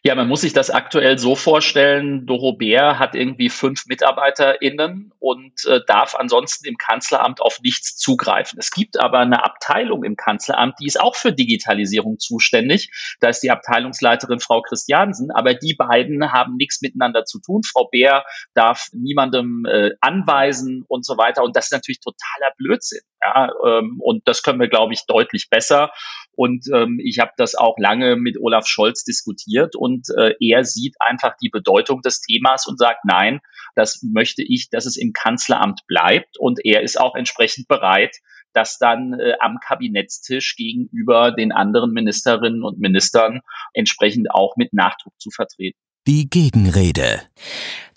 Ja, 0.03 0.15
man 0.15 0.29
muss 0.29 0.43
sich 0.43 0.53
das 0.53 0.71
aktuell 0.71 1.19
so 1.19 1.35
vorstellen, 1.37 2.27
Doro 2.27 2.55
Bär 2.57 2.99
hat 2.99 3.15
irgendwie 3.15 3.49
fünf 3.49 3.87
MitarbeiterInnen 3.87 5.13
und 5.19 5.65
äh, 5.67 5.81
darf 5.87 6.15
ansonsten 6.15 6.67
im 6.67 6.77
Kanzleramt 6.77 7.41
auf 7.41 7.61
nichts 7.63 7.97
zugreifen. 7.97 8.59
Es 8.59 8.71
gibt 8.71 9.01
aber 9.01 9.21
eine 9.21 9.45
Abteilung 9.45 10.05
im 10.05 10.17
Kanzleramt, 10.17 10.75
die 10.81 10.87
ist 10.87 11.01
auch 11.01 11.17
für 11.17 11.33
Digitalisierung 11.33 12.19
zuständig. 12.19 12.91
Da 13.21 13.29
ist 13.29 13.41
die 13.41 13.51
Abteilungsleiterin 13.51 14.41
Frau 14.41 14.63
Christiansen, 14.63 15.31
aber 15.31 15.55
die 15.55 15.75
beiden 15.75 16.33
haben 16.33 16.57
nichts 16.57 16.83
miteinander 16.83 17.25
zu 17.25 17.41
tun. 17.41 17.63
Frau 17.63 17.89
Bär 17.91 18.25
darf 18.55 18.89
niemandem 18.93 19.65
äh, 19.67 19.91
anweisen 20.01 20.85
und 20.89 21.05
so 21.05 21.17
weiter. 21.17 21.43
Und 21.43 21.57
das 21.57 21.67
ist 21.67 21.73
natürlich 21.73 22.01
totaler 22.01 22.53
Blödsinn. 22.57 23.01
Ja, 23.23 23.51
ähm, 23.67 24.01
und 24.01 24.27
das 24.29 24.43
können 24.43 24.61
wir, 24.61 24.69
glaube 24.69 24.93
ich, 24.93 25.07
deutlich 25.07 25.49
besser. 25.49 25.91
Und 26.37 26.67
ähm, 26.73 27.01
ich 27.03 27.19
habe 27.19 27.33
das 27.37 27.55
auch 27.55 27.77
lange 27.79 28.17
mit 28.17 28.37
Olaf 28.41 28.67
Scholz 28.67 29.05
diskutiert 29.05 29.77
und 29.77 30.09
äh, 30.17 30.35
er 30.41 30.65
sieht 30.65 30.97
einfach 31.01 31.37
die 31.41 31.49
Bedeutung 31.49 32.01
des 32.03 32.21
Themas 32.21 32.67
und 32.67 32.79
sagt, 32.79 33.05
nein, 33.05 33.41
das 33.75 34.03
möchte 34.03 34.43
ich, 34.43 34.71
dass 34.71 34.87
es 34.87 34.97
im 34.97 35.13
Kanzleramt 35.13 35.81
bleibt. 35.87 36.39
Und 36.39 36.65
er 36.65 36.83
ist 36.83 37.01
auch 37.01 37.15
entsprechend 37.15 37.69
bereit, 37.69 38.17
das 38.53 38.79
dann 38.79 39.15
äh, 39.19 39.35
am 39.41 39.59
Kabinettstisch 39.65 40.57
gegenüber 40.57 41.33
den 41.33 41.53
anderen 41.53 41.93
Ministerinnen 41.93 42.63
und 42.63 42.79
Ministern 42.79 43.41
entsprechend 43.73 44.31
auch 44.31 44.57
mit 44.57 44.73
Nachdruck 44.73 45.15
zu 45.19 45.31
vertreten. 45.31 45.79
Die 46.07 46.29
Gegenrede. 46.29 47.23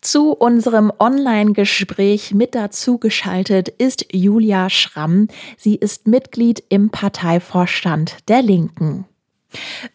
Zu 0.08 0.32
unserem 0.32 0.94
Online-Gespräch 1.00 2.34
mit 2.34 2.56
dazu 2.56 2.98
geschaltet 2.98 3.68
ist 3.68 4.06
Julia 4.14 4.70
Schramm. 4.70 5.28
Sie 5.58 5.76
ist 5.76 6.08
Mitglied 6.08 6.64
im 6.70 6.92
Parteivorstand 6.92 8.16
der 8.30 8.42
Linken. 8.42 9.04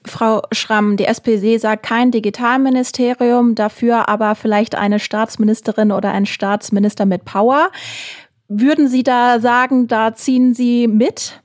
Frau 0.04 0.42
Schramm, 0.52 0.98
die 0.98 1.06
SPD 1.06 1.56
sagt 1.56 1.86
kein 1.86 2.10
Digitalministerium, 2.10 3.54
dafür 3.54 4.10
aber 4.10 4.34
vielleicht 4.34 4.74
eine 4.74 4.98
Staatsministerin 4.98 5.90
oder 5.90 6.12
ein 6.12 6.26
Staatsminister 6.26 7.06
mit 7.06 7.24
Power. 7.24 7.70
Würden 8.48 8.88
Sie 8.88 9.04
da 9.04 9.40
sagen, 9.40 9.88
da 9.88 10.14
ziehen 10.14 10.52
Sie 10.52 10.88
mit? 10.88 11.40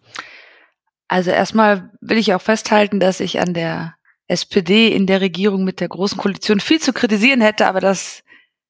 Also 1.07 1.31
erstmal 1.31 1.89
will 2.01 2.17
ich 2.17 2.33
auch 2.33 2.41
festhalten, 2.41 2.99
dass 2.99 3.21
ich 3.21 3.39
an 3.39 3.53
der 3.53 3.93
SPD 4.27 4.89
in 4.89 5.07
der 5.07 5.21
Regierung 5.21 5.63
mit 5.63 5.79
der 5.79 5.87
Großen 5.87 6.17
Koalition 6.17 6.59
viel 6.59 6.81
zu 6.81 6.91
kritisieren 6.91 7.39
hätte, 7.39 7.65
aber 7.65 7.79
das 7.79 8.23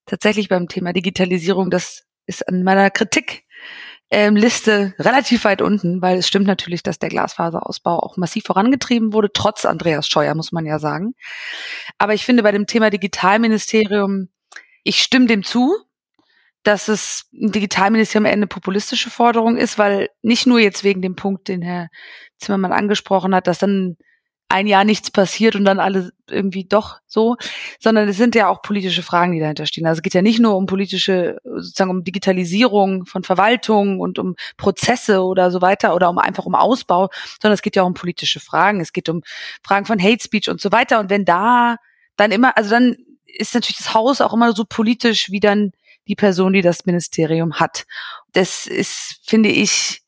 tatsächlich 0.07 0.49
beim 0.49 0.67
Thema 0.67 0.93
Digitalisierung, 0.93 1.69
das 1.69 2.03
ist 2.25 2.47
an 2.47 2.63
meiner 2.63 2.89
Kritik 2.89 3.43
ähm, 4.09 4.35
Liste 4.35 4.93
relativ 4.99 5.43
weit 5.43 5.61
unten, 5.61 6.01
weil 6.01 6.17
es 6.17 6.27
stimmt 6.27 6.47
natürlich, 6.47 6.81
dass 6.81 6.99
der 6.99 7.09
Glasfaserausbau 7.09 7.99
auch 7.99 8.17
massiv 8.17 8.45
vorangetrieben 8.45 9.11
wurde, 9.11 9.29
trotz 9.33 9.65
Andreas 9.65 10.07
Scheuer, 10.07 10.33
muss 10.33 10.51
man 10.51 10.65
ja 10.65 10.79
sagen. 10.79 11.13
Aber 11.97 12.13
ich 12.13 12.25
finde 12.25 12.43
bei 12.43 12.51
dem 12.51 12.67
Thema 12.67 12.89
Digitalministerium, 12.89 14.29
ich 14.83 15.01
stimme 15.01 15.27
dem 15.27 15.43
zu, 15.43 15.75
dass 16.63 16.87
es 16.87 17.25
ein 17.33 17.51
Digitalministerium 17.51 18.25
am 18.25 18.31
Ende 18.31 18.47
populistische 18.47 19.09
Forderung 19.09 19.57
ist, 19.57 19.77
weil 19.77 20.09
nicht 20.21 20.47
nur 20.47 20.59
jetzt 20.59 20.83
wegen 20.83 21.01
dem 21.01 21.15
Punkt, 21.15 21.47
den 21.49 21.61
Herr 21.61 21.89
Zimmermann 22.37 22.73
angesprochen 22.73 23.35
hat, 23.35 23.47
dass 23.47 23.59
dann 23.59 23.97
ein 24.49 24.67
Jahr 24.67 24.85
nichts 24.85 25.11
passiert 25.11 25.55
und 25.55 25.65
dann 25.65 25.79
alle 25.79 26.11
irgendwie 26.29 26.63
doch 26.63 26.99
so, 27.05 27.35
sondern 27.79 28.07
es 28.07 28.17
sind 28.17 28.33
ja 28.33 28.47
auch 28.47 28.61
politische 28.61 29.03
Fragen, 29.03 29.33
die 29.33 29.39
dahinter 29.39 29.65
stehen. 29.65 29.85
Also 29.85 29.99
es 29.99 30.03
geht 30.03 30.13
ja 30.13 30.21
nicht 30.21 30.39
nur 30.39 30.55
um 30.55 30.65
politische, 30.65 31.37
sozusagen 31.43 31.91
um 31.91 32.03
Digitalisierung 32.03 33.05
von 33.05 33.23
Verwaltung 33.23 33.99
und 33.99 34.19
um 34.19 34.35
Prozesse 34.55 35.21
oder 35.21 35.51
so 35.51 35.61
weiter 35.61 35.95
oder 35.95 36.09
um 36.09 36.17
einfach 36.17 36.45
um 36.45 36.55
Ausbau, 36.55 37.09
sondern 37.41 37.55
es 37.55 37.61
geht 37.61 37.75
ja 37.75 37.83
auch 37.83 37.87
um 37.87 37.93
politische 37.93 38.39
Fragen. 38.39 38.79
Es 38.79 38.93
geht 38.93 39.09
um 39.09 39.21
Fragen 39.63 39.85
von 39.85 40.01
Hate 40.01 40.23
Speech 40.23 40.49
und 40.49 40.61
so 40.61 40.71
weiter. 40.71 40.99
Und 40.99 41.09
wenn 41.09 41.25
da 41.25 41.77
dann 42.15 42.31
immer, 42.31 42.57
also 42.57 42.69
dann 42.69 42.95
ist 43.25 43.53
natürlich 43.53 43.77
das 43.77 43.93
Haus 43.93 44.21
auch 44.21 44.33
immer 44.33 44.53
so 44.53 44.63
politisch 44.67 45.29
wie 45.29 45.41
dann 45.41 45.71
die 46.07 46.15
Person, 46.15 46.53
die 46.53 46.61
das 46.61 46.85
Ministerium 46.85 47.55
hat. 47.55 47.85
Das 48.31 48.65
ist, 48.65 49.19
finde 49.25 49.49
ich, 49.49 50.01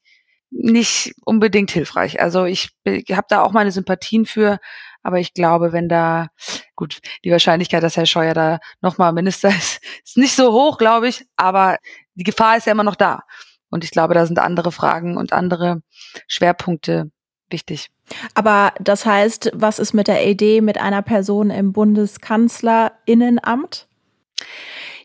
nicht 0.51 1.13
unbedingt 1.25 1.71
hilfreich. 1.71 2.21
Also 2.21 2.45
ich, 2.45 2.69
habe 2.87 3.27
da 3.29 3.41
auch 3.41 3.51
meine 3.51 3.71
Sympathien 3.71 4.25
für, 4.25 4.59
aber 5.03 5.19
ich 5.19 5.33
glaube, 5.33 5.71
wenn 5.71 5.89
da, 5.89 6.27
gut, 6.75 6.99
die 7.23 7.31
Wahrscheinlichkeit, 7.31 7.83
dass 7.83 7.97
Herr 7.97 8.05
Scheuer 8.05 8.33
da 8.33 8.59
nochmal 8.81 9.13
Minister 9.13 9.49
ist, 9.57 9.81
ist 10.03 10.17
nicht 10.17 10.35
so 10.35 10.51
hoch, 10.51 10.77
glaube 10.77 11.07
ich, 11.07 11.25
aber 11.35 11.77
die 12.15 12.23
Gefahr 12.23 12.57
ist 12.57 12.65
ja 12.65 12.73
immer 12.73 12.83
noch 12.83 12.95
da. 12.95 13.23
Und 13.69 13.83
ich 13.83 13.91
glaube, 13.91 14.15
da 14.15 14.25
sind 14.25 14.39
andere 14.39 14.71
Fragen 14.71 15.17
und 15.17 15.31
andere 15.31 15.83
Schwerpunkte 16.27 17.11
wichtig. 17.51 17.91
Aber 18.33 18.73
das 18.79 19.05
heißt, 19.05 19.51
was 19.53 19.77
ist 19.79 19.93
mit 19.93 20.07
der 20.07 20.27
Idee 20.27 20.61
mit 20.61 20.79
einer 20.79 21.03
Person 21.03 21.51
im 21.51 21.73
Bundeskanzlerinnenamt? 21.73 23.85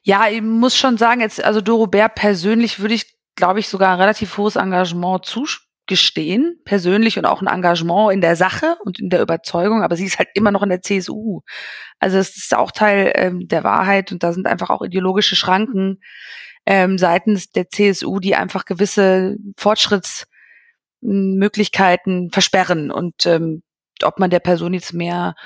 Ja, 0.02 0.28
ich 0.28 0.42
muss 0.42 0.76
schon 0.76 0.98
sagen, 0.98 1.20
jetzt, 1.20 1.44
also 1.44 1.60
Doro 1.60 1.86
Bär 1.86 2.08
persönlich 2.08 2.80
würde 2.80 2.94
ich 2.94 3.13
glaube 3.36 3.60
ich, 3.60 3.68
sogar 3.68 3.92
ein 3.92 4.00
relativ 4.00 4.36
hohes 4.36 4.56
Engagement 4.56 5.24
zugestehen, 5.24 6.60
persönlich 6.64 7.16
und 7.18 7.26
auch 7.26 7.42
ein 7.42 7.46
Engagement 7.46 8.12
in 8.12 8.20
der 8.20 8.36
Sache 8.36 8.76
und 8.84 9.00
in 9.00 9.10
der 9.10 9.22
Überzeugung, 9.22 9.82
aber 9.82 9.96
sie 9.96 10.06
ist 10.06 10.18
halt 10.18 10.28
immer 10.34 10.50
noch 10.50 10.62
in 10.62 10.70
der 10.70 10.82
CSU. 10.82 11.40
Also 11.98 12.18
es 12.18 12.36
ist 12.36 12.54
auch 12.54 12.72
Teil 12.72 13.12
ähm, 13.14 13.48
der 13.48 13.64
Wahrheit 13.64 14.12
und 14.12 14.22
da 14.22 14.32
sind 14.32 14.46
einfach 14.46 14.70
auch 14.70 14.82
ideologische 14.82 15.36
Schranken 15.36 16.00
ähm, 16.66 16.98
seitens 16.98 17.50
der 17.50 17.68
CSU, 17.68 18.20
die 18.20 18.34
einfach 18.34 18.64
gewisse 18.64 19.36
Fortschrittsmöglichkeiten 19.56 22.30
versperren 22.30 22.90
und 22.90 23.26
ähm, 23.26 23.62
ob 24.02 24.18
man 24.18 24.30
der 24.30 24.40
Person 24.40 24.74
jetzt 24.74 24.92
mehr 24.92 25.36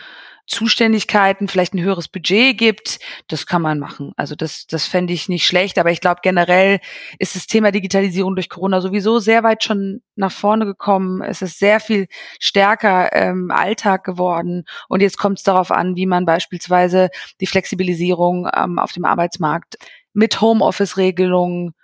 Zuständigkeiten, 0.48 1.46
vielleicht 1.46 1.74
ein 1.74 1.82
höheres 1.82 2.08
Budget 2.08 2.56
gibt, 2.56 2.98
das 3.28 3.46
kann 3.46 3.62
man 3.62 3.78
machen. 3.78 4.12
Also 4.16 4.34
das, 4.34 4.66
das 4.66 4.86
fände 4.86 5.12
ich 5.12 5.28
nicht 5.28 5.46
schlecht, 5.46 5.78
aber 5.78 5.90
ich 5.90 6.00
glaube 6.00 6.20
generell 6.22 6.80
ist 7.18 7.36
das 7.36 7.46
Thema 7.46 7.70
Digitalisierung 7.70 8.34
durch 8.34 8.48
Corona 8.48 8.80
sowieso 8.80 9.18
sehr 9.18 9.42
weit 9.44 9.62
schon 9.62 10.02
nach 10.16 10.32
vorne 10.32 10.64
gekommen. 10.64 11.22
Es 11.22 11.42
ist 11.42 11.58
sehr 11.58 11.80
viel 11.80 12.08
stärker 12.40 13.14
ähm, 13.14 13.50
Alltag 13.50 14.04
geworden 14.04 14.64
und 14.88 15.02
jetzt 15.02 15.18
kommt 15.18 15.38
es 15.38 15.44
darauf 15.44 15.70
an, 15.70 15.96
wie 15.96 16.06
man 16.06 16.24
beispielsweise 16.24 17.10
die 17.40 17.46
Flexibilisierung 17.46 18.48
ähm, 18.54 18.78
auf 18.78 18.92
dem 18.92 19.04
Arbeitsmarkt 19.04 19.76
mit 20.14 20.40
Homeoffice-Regelungen 20.40 21.74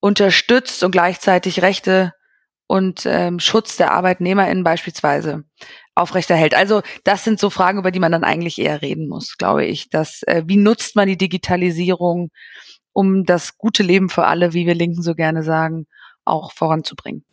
unterstützt 0.00 0.84
und 0.84 0.92
gleichzeitig 0.92 1.62
Rechte 1.62 2.12
und 2.68 3.06
ähm, 3.06 3.40
Schutz 3.40 3.76
der 3.76 3.92
ArbeitnehmerInnen 3.92 4.64
beispielsweise 4.64 5.44
aufrechterhält. 5.96 6.54
Also 6.54 6.82
das 7.02 7.24
sind 7.24 7.40
so 7.40 7.50
Fragen, 7.50 7.78
über 7.78 7.90
die 7.90 7.98
man 7.98 8.12
dann 8.12 8.22
eigentlich 8.24 8.58
eher 8.58 8.82
reden 8.82 9.08
muss, 9.08 9.36
glaube 9.36 9.64
ich. 9.64 9.90
Dass, 9.90 10.22
äh, 10.24 10.44
wie 10.46 10.56
nutzt 10.56 10.94
man 10.94 11.08
die 11.08 11.16
Digitalisierung, 11.16 12.30
um 12.92 13.24
das 13.24 13.58
gute 13.58 13.82
Leben 13.82 14.08
für 14.08 14.26
alle, 14.26 14.52
wie 14.52 14.66
wir 14.66 14.74
Linken 14.74 15.02
so 15.02 15.14
gerne 15.14 15.42
sagen, 15.42 15.86
auch 16.24 16.52
voranzubringen. 16.52 17.25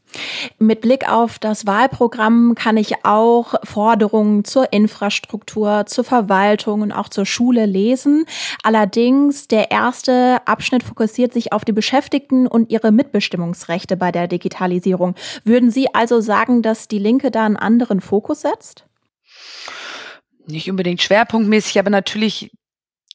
Mit 0.60 0.82
Blick 0.82 1.10
auf 1.10 1.40
das 1.40 1.66
Wahlprogramm 1.66 2.56
kann 2.56 2.78
ich 2.78 3.06
auch 3.06 3.56
Forderungen 3.64 4.46
zur 4.46 4.72
Infrastruktur, 4.72 5.86
zur 5.86 6.04
Verwaltung 6.04 6.82
und 6.82 6.92
auch 6.92 7.10
zur 7.10 7.26
Schule 7.26 7.66
lesen. 7.66 8.26
Allerdings, 8.64 9.48
der 9.48 9.72
erste 9.72 10.38
Abschnitt 10.46 10.84
fokussiert 10.84 11.34
sich 11.34 11.54
auf 11.54 11.66
die 11.66 11.72
Beschäftigten 11.72 12.48
und 12.48 12.72
ihre 12.72 12.92
Mitbestimmungsrechte 12.92 13.98
bei 13.98 14.12
der 14.12 14.28
Digitalisierung. 14.28 15.16
Würden 15.44 15.72
Sie 15.72 15.94
also 15.94 16.22
sagen, 16.22 16.62
dass 16.62 16.88
die 16.88 17.00
Linke 17.00 17.32
da 17.32 17.46
einen 17.46 17.58
anderen 17.58 18.02
Fokus 18.02 18.42
setzt? 18.42 18.86
Nicht 20.46 20.70
unbedingt 20.70 21.02
schwerpunktmäßig, 21.02 21.80
aber 21.80 21.90
natürlich 21.90 22.52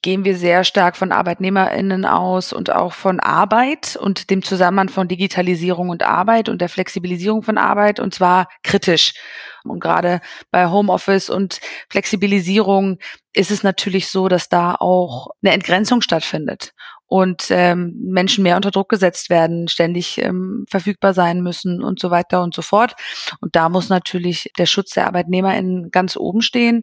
gehen 0.02 0.24
wir 0.24 0.36
sehr 0.36 0.64
stark 0.64 0.96
von 0.96 1.12
ArbeitnehmerInnen 1.12 2.04
aus 2.04 2.52
und 2.52 2.70
auch 2.70 2.92
von 2.92 3.20
Arbeit 3.20 3.96
und 3.96 4.30
dem 4.30 4.42
Zusammenhang 4.42 4.88
von 4.88 5.08
Digitalisierung 5.08 5.88
und 5.88 6.02
Arbeit 6.02 6.48
und 6.48 6.60
der 6.60 6.68
Flexibilisierung 6.68 7.42
von 7.42 7.58
Arbeit 7.58 8.00
und 8.00 8.14
zwar 8.14 8.48
kritisch. 8.62 9.14
Und 9.64 9.80
gerade 9.80 10.20
bei 10.50 10.68
Homeoffice 10.68 11.30
und 11.30 11.60
Flexibilisierung 11.90 12.98
ist 13.32 13.50
es 13.50 13.62
natürlich 13.62 14.08
so, 14.08 14.28
dass 14.28 14.48
da 14.48 14.74
auch 14.74 15.30
eine 15.42 15.52
Entgrenzung 15.52 16.00
stattfindet 16.00 16.72
und 17.08 17.46
ähm, 17.50 17.94
Menschen 17.98 18.44
mehr 18.44 18.56
unter 18.56 18.70
Druck 18.70 18.90
gesetzt 18.90 19.30
werden, 19.30 19.66
ständig 19.66 20.18
ähm, 20.18 20.66
verfügbar 20.68 21.14
sein 21.14 21.42
müssen 21.42 21.82
und 21.82 21.98
so 21.98 22.10
weiter 22.10 22.42
und 22.42 22.54
so 22.54 22.60
fort. 22.60 22.94
Und 23.40 23.56
da 23.56 23.70
muss 23.70 23.88
natürlich 23.88 24.50
der 24.58 24.66
Schutz 24.66 24.90
der 24.90 25.06
ArbeitnehmerInnen 25.06 25.90
ganz 25.90 26.16
oben 26.16 26.42
stehen. 26.42 26.82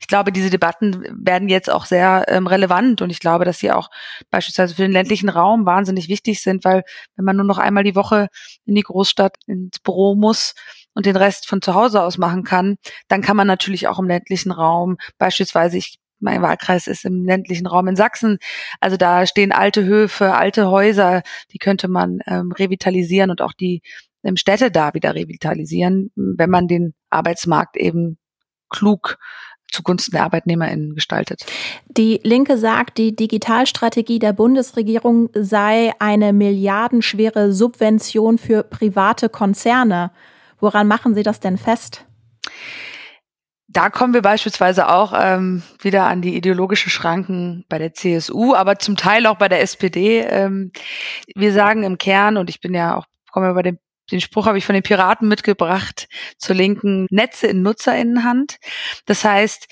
Ich 0.00 0.08
glaube, 0.08 0.32
diese 0.32 0.50
Debatten 0.50 1.04
werden 1.14 1.50
jetzt 1.50 1.70
auch 1.70 1.84
sehr 1.84 2.24
ähm, 2.28 2.46
relevant 2.46 3.02
und 3.02 3.10
ich 3.10 3.20
glaube, 3.20 3.44
dass 3.44 3.58
sie 3.58 3.70
auch 3.70 3.90
beispielsweise 4.30 4.74
für 4.74 4.82
den 4.82 4.92
ländlichen 4.92 5.28
Raum 5.28 5.66
wahnsinnig 5.66 6.08
wichtig 6.08 6.42
sind, 6.42 6.64
weil 6.64 6.82
wenn 7.16 7.26
man 7.26 7.36
nur 7.36 7.44
noch 7.44 7.58
einmal 7.58 7.84
die 7.84 7.96
Woche 7.96 8.28
in 8.64 8.74
die 8.74 8.82
Großstadt 8.82 9.36
ins 9.46 9.78
Büro 9.78 10.14
muss, 10.14 10.54
und 10.96 11.04
den 11.04 11.16
Rest 11.16 11.46
von 11.46 11.60
zu 11.60 11.74
Hause 11.74 12.02
aus 12.02 12.16
machen 12.16 12.42
kann, 12.42 12.78
dann 13.06 13.20
kann 13.20 13.36
man 13.36 13.46
natürlich 13.46 13.86
auch 13.86 13.98
im 13.98 14.08
ländlichen 14.08 14.50
Raum 14.50 14.96
beispielsweise, 15.18 15.76
ich 15.76 15.98
mein 16.18 16.42
Wahlkreis 16.42 16.86
ist 16.86 17.04
im 17.04 17.24
ländlichen 17.24 17.66
Raum 17.66 17.88
in 17.88 17.96
Sachsen. 17.96 18.38
Also 18.80 18.96
da 18.96 19.26
stehen 19.26 19.52
alte 19.52 19.84
Höfe, 19.84 20.34
alte 20.34 20.70
Häuser, 20.70 21.22
die 21.52 21.58
könnte 21.58 21.88
man 21.88 22.20
ähm, 22.26 22.52
revitalisieren 22.52 23.30
und 23.30 23.42
auch 23.42 23.52
die 23.52 23.82
ähm, 24.24 24.36
Städte 24.36 24.70
da 24.70 24.94
wieder 24.94 25.14
revitalisieren, 25.14 26.10
wenn 26.14 26.50
man 26.50 26.68
den 26.68 26.94
Arbeitsmarkt 27.10 27.76
eben 27.76 28.18
klug 28.68 29.18
zugunsten 29.70 30.12
der 30.12 30.24
ArbeitnehmerInnen 30.24 30.94
gestaltet. 30.94 31.44
Die 31.88 32.20
Linke 32.22 32.56
sagt, 32.56 32.98
die 32.98 33.14
Digitalstrategie 33.14 34.18
der 34.18 34.32
Bundesregierung 34.32 35.28
sei 35.34 35.92
eine 35.98 36.32
milliardenschwere 36.32 37.52
Subvention 37.52 38.38
für 38.38 38.62
private 38.62 39.28
Konzerne. 39.28 40.12
Woran 40.60 40.86
machen 40.86 41.14
Sie 41.14 41.22
das 41.22 41.40
denn 41.40 41.58
fest? 41.58 42.04
Da 43.68 43.90
kommen 43.90 44.14
wir 44.14 44.22
beispielsweise 44.22 44.88
auch 44.88 45.12
ähm, 45.16 45.62
wieder 45.80 46.04
an 46.04 46.22
die 46.22 46.36
ideologischen 46.36 46.90
Schranken 46.90 47.64
bei 47.68 47.78
der 47.78 47.94
CSU, 47.94 48.54
aber 48.54 48.78
zum 48.78 48.96
Teil 48.96 49.26
auch 49.26 49.36
bei 49.36 49.48
der 49.48 49.60
SPD. 49.60 50.20
Ähm, 50.20 50.70
wir 51.34 51.52
sagen 51.52 51.82
im 51.82 51.98
Kern, 51.98 52.36
und 52.36 52.48
ich 52.48 52.60
bin 52.60 52.74
ja 52.74 52.96
auch, 52.96 53.06
komme 53.32 53.52
bei 53.54 53.62
dem 53.62 53.78
den 54.10 54.20
Spruch 54.20 54.46
habe 54.46 54.58
ich 54.58 54.64
von 54.64 54.74
den 54.74 54.82
Piraten 54.82 55.28
mitgebracht, 55.28 56.08
zur 56.38 56.54
linken 56.54 57.06
Netze 57.10 57.48
in 57.48 57.62
Nutzerinnenhand. 57.62 58.58
Das 59.06 59.24
heißt, 59.24 59.66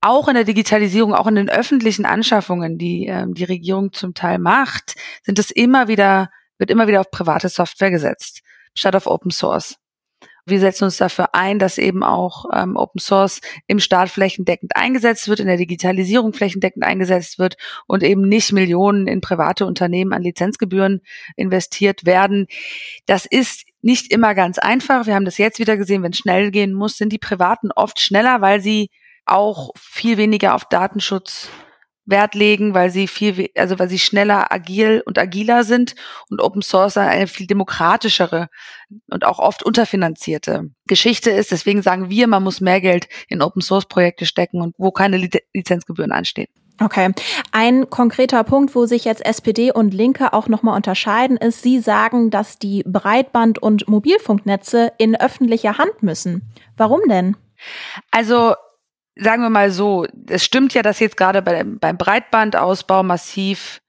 auch 0.00 0.28
in 0.28 0.34
der 0.34 0.44
Digitalisierung, 0.44 1.14
auch 1.14 1.26
in 1.26 1.34
den 1.34 1.50
öffentlichen 1.50 2.06
Anschaffungen, 2.06 2.78
die 2.78 3.06
ähm, 3.06 3.34
die 3.34 3.44
Regierung 3.44 3.92
zum 3.92 4.14
Teil 4.14 4.38
macht, 4.38 4.94
sind 5.22 5.38
es 5.38 5.50
immer 5.50 5.88
wieder, 5.88 6.30
wird 6.58 6.70
immer 6.70 6.86
wieder 6.88 7.00
auf 7.00 7.10
private 7.10 7.50
Software 7.50 7.90
gesetzt, 7.90 8.40
statt 8.74 8.96
auf 8.96 9.06
Open 9.06 9.30
Source. 9.30 9.76
Wir 10.46 10.60
setzen 10.60 10.84
uns 10.84 10.96
dafür 10.96 11.34
ein, 11.34 11.58
dass 11.58 11.78
eben 11.78 12.02
auch 12.02 12.46
ähm, 12.52 12.76
Open 12.76 13.00
Source 13.00 13.40
im 13.66 13.78
Staat 13.78 14.10
flächendeckend 14.10 14.76
eingesetzt 14.76 15.28
wird, 15.28 15.40
in 15.40 15.46
der 15.46 15.56
Digitalisierung 15.56 16.32
flächendeckend 16.32 16.84
eingesetzt 16.84 17.38
wird 17.38 17.56
und 17.86 18.02
eben 18.02 18.22
nicht 18.22 18.52
Millionen 18.52 19.06
in 19.06 19.20
private 19.20 19.66
Unternehmen 19.66 20.12
an 20.12 20.22
Lizenzgebühren 20.22 21.02
investiert 21.36 22.06
werden. 22.06 22.46
Das 23.06 23.26
ist 23.26 23.64
nicht 23.82 24.12
immer 24.12 24.34
ganz 24.34 24.58
einfach. 24.58 25.06
Wir 25.06 25.14
haben 25.14 25.24
das 25.24 25.38
jetzt 25.38 25.58
wieder 25.58 25.76
gesehen, 25.76 26.02
wenn 26.02 26.12
es 26.12 26.18
schnell 26.18 26.50
gehen 26.50 26.72
muss, 26.72 26.96
sind 26.96 27.12
die 27.12 27.18
Privaten 27.18 27.70
oft 27.72 28.00
schneller, 28.00 28.40
weil 28.40 28.60
sie 28.60 28.90
auch 29.26 29.70
viel 29.76 30.16
weniger 30.16 30.54
auf 30.54 30.64
Datenschutz 30.64 31.48
Wert 32.10 32.34
legen, 32.34 32.74
weil 32.74 32.90
sie 32.90 33.06
viel, 33.06 33.48
also 33.56 33.78
weil 33.78 33.88
sie 33.88 33.98
schneller, 33.98 34.52
agil 34.52 35.02
und 35.06 35.18
agiler 35.18 35.64
sind 35.64 35.94
und 36.28 36.40
Open 36.40 36.62
Source 36.62 36.96
eine 36.96 37.26
viel 37.26 37.46
demokratischere 37.46 38.48
und 39.10 39.24
auch 39.24 39.38
oft 39.38 39.62
unterfinanzierte 39.62 40.70
Geschichte 40.86 41.30
ist. 41.30 41.50
Deswegen 41.50 41.82
sagen 41.82 42.10
wir, 42.10 42.26
man 42.26 42.42
muss 42.42 42.60
mehr 42.60 42.80
Geld 42.80 43.08
in 43.28 43.42
Open 43.42 43.62
Source 43.62 43.86
Projekte 43.86 44.26
stecken 44.26 44.60
und 44.60 44.74
wo 44.78 44.90
keine 44.90 45.16
Lizenzgebühren 45.54 46.12
anstehen. 46.12 46.48
Okay. 46.82 47.12
Ein 47.52 47.90
konkreter 47.90 48.42
Punkt, 48.42 48.74
wo 48.74 48.86
sich 48.86 49.04
jetzt 49.04 49.24
SPD 49.24 49.70
und 49.70 49.92
Linke 49.92 50.32
auch 50.32 50.48
nochmal 50.48 50.76
unterscheiden, 50.76 51.36
ist, 51.36 51.62
Sie 51.62 51.78
sagen, 51.78 52.30
dass 52.30 52.58
die 52.58 52.82
Breitband- 52.84 53.58
und 53.58 53.86
Mobilfunknetze 53.86 54.92
in 54.96 55.14
öffentlicher 55.14 55.76
Hand 55.76 56.02
müssen. 56.02 56.50
Warum 56.78 57.00
denn? 57.06 57.36
Also 58.10 58.54
sagen 59.20 59.42
wir 59.42 59.50
mal 59.50 59.70
so, 59.70 60.06
es 60.28 60.44
stimmt 60.44 60.74
ja, 60.74 60.82
dass 60.82 60.98
jetzt 60.98 61.16
gerade 61.16 61.42
bei, 61.42 61.62
beim 61.64 61.96
Breitbandausbau 61.98 63.02
massiv 63.02 63.80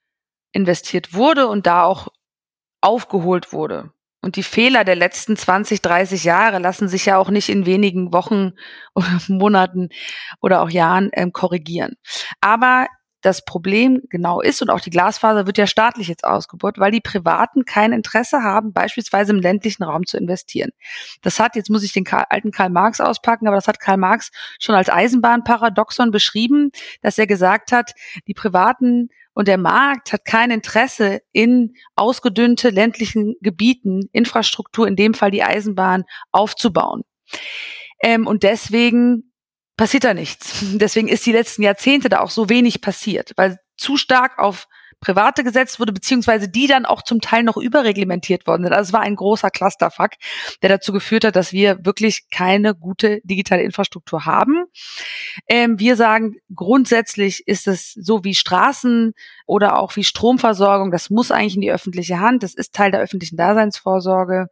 investiert 0.53 1.13
wurde 1.13 1.47
und 1.47 1.65
da 1.65 1.83
auch 1.83 2.09
aufgeholt 2.81 3.53
wurde. 3.53 3.91
Und 4.23 4.35
die 4.35 4.43
Fehler 4.43 4.83
der 4.83 4.95
letzten 4.95 5.35
20, 5.35 5.81
30 5.81 6.23
Jahre 6.23 6.59
lassen 6.59 6.87
sich 6.87 7.07
ja 7.07 7.17
auch 7.17 7.29
nicht 7.29 7.49
in 7.49 7.65
wenigen 7.65 8.13
Wochen 8.13 8.51
oder 8.95 9.19
Monaten 9.27 9.89
oder 10.41 10.61
auch 10.61 10.69
Jahren 10.69 11.09
ähm, 11.13 11.31
korrigieren. 11.31 11.95
Aber 12.41 12.87
das 13.21 13.45
Problem 13.45 14.01
genau 14.09 14.41
ist 14.41 14.61
und 14.61 14.69
auch 14.69 14.79
die 14.79 14.89
Glasfaser 14.89 15.45
wird 15.45 15.57
ja 15.57 15.67
staatlich 15.67 16.07
jetzt 16.07 16.23
ausgebaut, 16.23 16.77
weil 16.77 16.91
die 16.91 17.01
Privaten 17.01 17.65
kein 17.65 17.93
Interesse 17.93 18.43
haben, 18.43 18.73
beispielsweise 18.73 19.31
im 19.31 19.39
ländlichen 19.39 19.83
Raum 19.83 20.05
zu 20.05 20.17
investieren. 20.17 20.71
Das 21.21 21.39
hat, 21.39 21.55
jetzt 21.55 21.69
muss 21.69 21.83
ich 21.83 21.93
den 21.93 22.05
alten 22.07 22.51
Karl 22.51 22.69
Marx 22.69 22.99
auspacken, 22.99 23.47
aber 23.47 23.55
das 23.55 23.67
hat 23.67 23.79
Karl 23.79 23.97
Marx 23.97 24.31
schon 24.59 24.75
als 24.75 24.89
Eisenbahnparadoxon 24.89 26.11
beschrieben, 26.11 26.71
dass 27.01 27.17
er 27.17 27.27
gesagt 27.27 27.71
hat, 27.71 27.93
die 28.27 28.33
Privaten 28.33 29.09
und 29.33 29.47
der 29.47 29.57
Markt 29.57 30.11
hat 30.11 30.25
kein 30.25 30.51
Interesse 30.51 31.21
in 31.31 31.75
ausgedünnte 31.95 32.69
ländlichen 32.69 33.35
Gebieten 33.41 34.09
Infrastruktur, 34.11 34.87
in 34.87 34.95
dem 34.95 35.13
Fall 35.13 35.31
die 35.31 35.43
Eisenbahn, 35.43 36.03
aufzubauen. 36.31 37.03
Ähm, 38.03 38.27
und 38.27 38.43
deswegen 38.43 39.30
passiert 39.81 40.03
da 40.03 40.13
nichts. 40.13 40.59
Deswegen 40.61 41.07
ist 41.07 41.25
die 41.25 41.31
letzten 41.31 41.63
Jahrzehnte 41.63 42.07
da 42.07 42.19
auch 42.19 42.29
so 42.29 42.49
wenig 42.49 42.81
passiert, 42.81 43.31
weil 43.35 43.57
zu 43.77 43.97
stark 43.97 44.37
auf 44.37 44.67
Private 45.01 45.43
gesetzt 45.43 45.79
wurde, 45.79 45.91
beziehungsweise 45.91 46.47
die 46.47 46.67
dann 46.67 46.85
auch 46.85 47.01
zum 47.01 47.21
Teil 47.21 47.43
noch 47.43 47.57
überreglementiert 47.57 48.45
worden 48.45 48.63
sind. 48.63 48.73
Also 48.73 48.89
es 48.89 48.93
war 48.93 49.01
ein 49.01 49.15
großer 49.15 49.49
Clusterfuck, 49.49 50.11
der 50.61 50.69
dazu 50.69 50.93
geführt 50.93 51.25
hat, 51.25 51.35
dass 51.35 51.51
wir 51.51 51.83
wirklich 51.83 52.29
keine 52.29 52.75
gute 52.75 53.19
digitale 53.23 53.63
Infrastruktur 53.63 54.25
haben. 54.25 54.65
Ähm, 55.47 55.79
wir 55.79 55.95
sagen, 55.95 56.35
grundsätzlich 56.55 57.47
ist 57.47 57.67
es 57.67 57.93
so 57.93 58.23
wie 58.23 58.35
Straßen 58.35 59.13
oder 59.47 59.79
auch 59.79 59.95
wie 59.95 60.03
Stromversorgung, 60.03 60.91
das 60.91 61.09
muss 61.09 61.31
eigentlich 61.31 61.55
in 61.55 61.61
die 61.61 61.71
öffentliche 61.71 62.19
Hand. 62.19 62.43
Das 62.43 62.53
ist 62.53 62.73
Teil 62.73 62.91
der 62.91 63.01
öffentlichen 63.01 63.37
Daseinsvorsorge. 63.37 64.47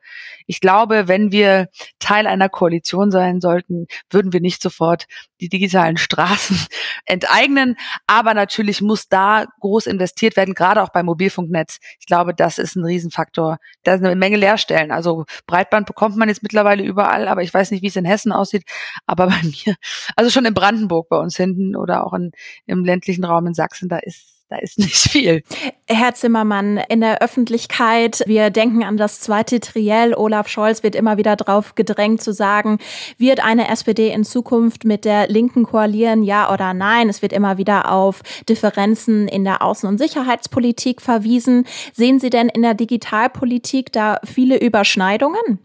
Ich 0.47 0.61
glaube, 0.61 1.07
wenn 1.07 1.31
wir 1.31 1.69
Teil 1.99 2.25
einer 2.25 2.49
Koalition 2.49 3.11
sein 3.11 3.39
sollten, 3.39 3.85
würden 4.09 4.33
wir 4.33 4.41
nicht 4.41 4.61
sofort 4.61 5.05
die 5.41 5.49
digitalen 5.49 5.97
Straßen 5.97 6.57
enteignen. 7.05 7.77
Aber 8.07 8.33
natürlich 8.33 8.81
muss 8.81 9.07
da 9.07 9.45
groß 9.59 9.85
investiert 9.85 10.35
werden, 10.35 10.38
gerade 10.45 10.81
auch 10.81 10.89
beim 10.89 11.05
Mobilfunknetz. 11.05 11.79
Ich 11.99 12.05
glaube, 12.05 12.33
das 12.33 12.57
ist 12.57 12.75
ein 12.75 12.85
Riesenfaktor. 12.85 13.57
Da 13.83 13.97
sind 13.97 14.05
eine 14.05 14.15
Menge 14.15 14.37
Leerstellen. 14.37 14.91
Also 14.91 15.25
Breitband 15.47 15.87
bekommt 15.87 16.15
man 16.17 16.29
jetzt 16.29 16.43
mittlerweile 16.43 16.83
überall, 16.83 17.27
aber 17.27 17.43
ich 17.43 17.53
weiß 17.53 17.71
nicht, 17.71 17.81
wie 17.83 17.87
es 17.87 17.95
in 17.95 18.05
Hessen 18.05 18.31
aussieht. 18.31 18.63
Aber 19.05 19.27
bei 19.27 19.41
mir, 19.43 19.75
also 20.15 20.29
schon 20.31 20.45
in 20.45 20.53
Brandenburg 20.53 21.09
bei 21.09 21.17
uns 21.17 21.37
hinten 21.37 21.75
oder 21.75 22.05
auch 22.05 22.13
in, 22.13 22.31
im 22.65 22.83
ländlichen 22.85 23.23
Raum 23.23 23.47
in 23.47 23.53
Sachsen, 23.53 23.89
da 23.89 23.97
ist 23.97 24.38
da 24.49 24.57
ist 24.57 24.79
nicht 24.79 24.97
viel. 24.97 25.43
Herr 25.87 26.15
Zimmermann, 26.15 26.81
in 26.89 27.01
der 27.01 27.21
Öffentlichkeit, 27.21 28.23
wir 28.25 28.49
denken 28.49 28.83
an 28.83 28.97
das 28.97 29.19
zweite 29.19 29.59
Triell. 29.59 30.15
Olaf 30.15 30.47
Scholz 30.47 30.81
wird 30.81 30.95
immer 30.95 31.17
wieder 31.17 31.35
drauf 31.35 31.75
gedrängt 31.75 32.21
zu 32.21 32.33
sagen, 32.33 32.79
wird 33.17 33.43
eine 33.43 33.69
SPD 33.69 34.09
in 34.09 34.23
Zukunft 34.23 34.85
mit 34.85 35.05
der 35.05 35.27
Linken 35.27 35.63
koalieren, 35.63 36.23
ja 36.23 36.51
oder 36.51 36.73
nein? 36.73 37.09
Es 37.09 37.21
wird 37.21 37.31
immer 37.31 37.57
wieder 37.57 37.91
auf 37.91 38.21
Differenzen 38.49 39.27
in 39.27 39.43
der 39.43 39.61
Außen- 39.61 39.87
und 39.87 39.99
Sicherheitspolitik 39.99 41.01
verwiesen. 41.01 41.65
Sehen 41.93 42.19
Sie 42.19 42.31
denn 42.31 42.49
in 42.49 42.63
der 42.63 42.73
Digitalpolitik 42.73 43.91
da 43.91 44.19
viele 44.25 44.59
Überschneidungen? 44.59 45.59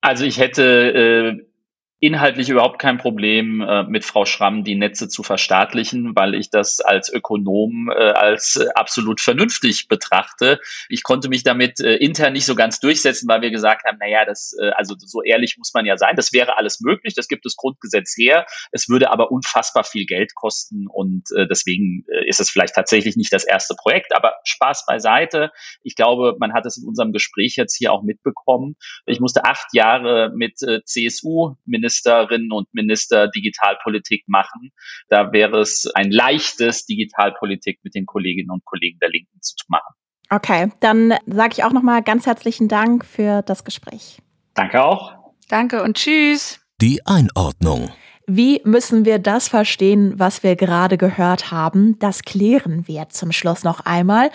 Also 0.00 0.24
ich 0.24 0.38
hätte 0.38 1.38
äh 1.40 1.53
inhaltlich 2.00 2.50
überhaupt 2.50 2.78
kein 2.78 2.98
Problem, 2.98 3.60
äh, 3.60 3.84
mit 3.84 4.04
Frau 4.04 4.24
Schramm 4.26 4.62
die 4.62 4.74
Netze 4.74 5.08
zu 5.08 5.22
verstaatlichen, 5.22 6.14
weil 6.14 6.34
ich 6.34 6.50
das 6.50 6.80
als 6.80 7.10
Ökonom 7.10 7.90
äh, 7.90 8.10
als 8.10 8.56
äh, 8.56 8.66
absolut 8.74 9.20
vernünftig 9.20 9.88
betrachte. 9.88 10.60
Ich 10.88 11.02
konnte 11.02 11.28
mich 11.28 11.44
damit 11.44 11.80
äh, 11.80 11.94
intern 11.94 12.34
nicht 12.34 12.44
so 12.44 12.54
ganz 12.54 12.80
durchsetzen, 12.80 13.28
weil 13.28 13.40
wir 13.40 13.50
gesagt 13.50 13.84
haben, 13.86 13.98
naja, 13.98 14.24
das, 14.26 14.54
äh, 14.60 14.70
also 14.70 14.96
so 14.98 15.22
ehrlich 15.22 15.56
muss 15.56 15.72
man 15.72 15.86
ja 15.86 15.96
sein, 15.96 16.16
das 16.16 16.32
wäre 16.32 16.58
alles 16.58 16.80
möglich, 16.80 17.14
das 17.14 17.28
gibt 17.28 17.46
das 17.46 17.56
Grundgesetz 17.56 18.14
her, 18.18 18.44
es 18.72 18.88
würde 18.88 19.10
aber 19.10 19.30
unfassbar 19.30 19.84
viel 19.84 20.04
Geld 20.04 20.34
kosten 20.34 20.86
und 20.88 21.30
äh, 21.36 21.46
deswegen 21.48 22.04
ist 22.26 22.40
es 22.40 22.50
vielleicht 22.50 22.74
tatsächlich 22.74 23.16
nicht 23.16 23.32
das 23.32 23.44
erste 23.44 23.74
Projekt, 23.74 24.14
aber 24.14 24.34
Spaß 24.44 24.84
beiseite. 24.86 25.52
Ich 25.82 25.96
glaube, 25.96 26.36
man 26.38 26.52
hat 26.52 26.66
es 26.66 26.76
in 26.76 26.86
unserem 26.86 27.12
Gespräch 27.12 27.56
jetzt 27.56 27.76
hier 27.76 27.92
auch 27.92 28.02
mitbekommen. 28.02 28.76
Ich 29.06 29.20
musste 29.20 29.44
acht 29.44 29.68
Jahre 29.72 30.32
mit 30.34 30.62
äh, 30.62 30.82
CSU-Minister 30.84 31.83
Ministerinnen 31.84 32.50
und 32.50 32.72
Minister 32.72 33.28
Digitalpolitik 33.28 34.24
machen. 34.26 34.72
Da 35.08 35.32
wäre 35.32 35.60
es 35.60 35.86
ein 35.94 36.10
leichtes, 36.10 36.86
Digitalpolitik 36.86 37.80
mit 37.82 37.94
den 37.94 38.06
Kolleginnen 38.06 38.50
und 38.50 38.64
Kollegen 38.64 38.98
der 39.00 39.10
Linken 39.10 39.40
zu 39.42 39.54
machen. 39.68 39.94
Okay, 40.30 40.72
dann 40.80 41.14
sage 41.26 41.50
ich 41.52 41.64
auch 41.64 41.72
nochmal 41.72 42.02
ganz 42.02 42.26
herzlichen 42.26 42.68
Dank 42.68 43.04
für 43.04 43.42
das 43.42 43.64
Gespräch. 43.64 44.18
Danke 44.54 44.82
auch. 44.82 45.12
Danke 45.48 45.82
und 45.82 45.98
tschüss. 45.98 46.60
Die 46.80 47.04
Einordnung. 47.04 47.92
Wie 48.26 48.62
müssen 48.64 49.04
wir 49.04 49.18
das 49.18 49.48
verstehen, 49.48 50.14
was 50.16 50.42
wir 50.42 50.56
gerade 50.56 50.96
gehört 50.96 51.50
haben? 51.50 51.98
Das 51.98 52.22
klären 52.22 52.88
wir 52.88 53.10
zum 53.10 53.32
Schluss 53.32 53.64
noch 53.64 53.80
einmal. 53.80 54.30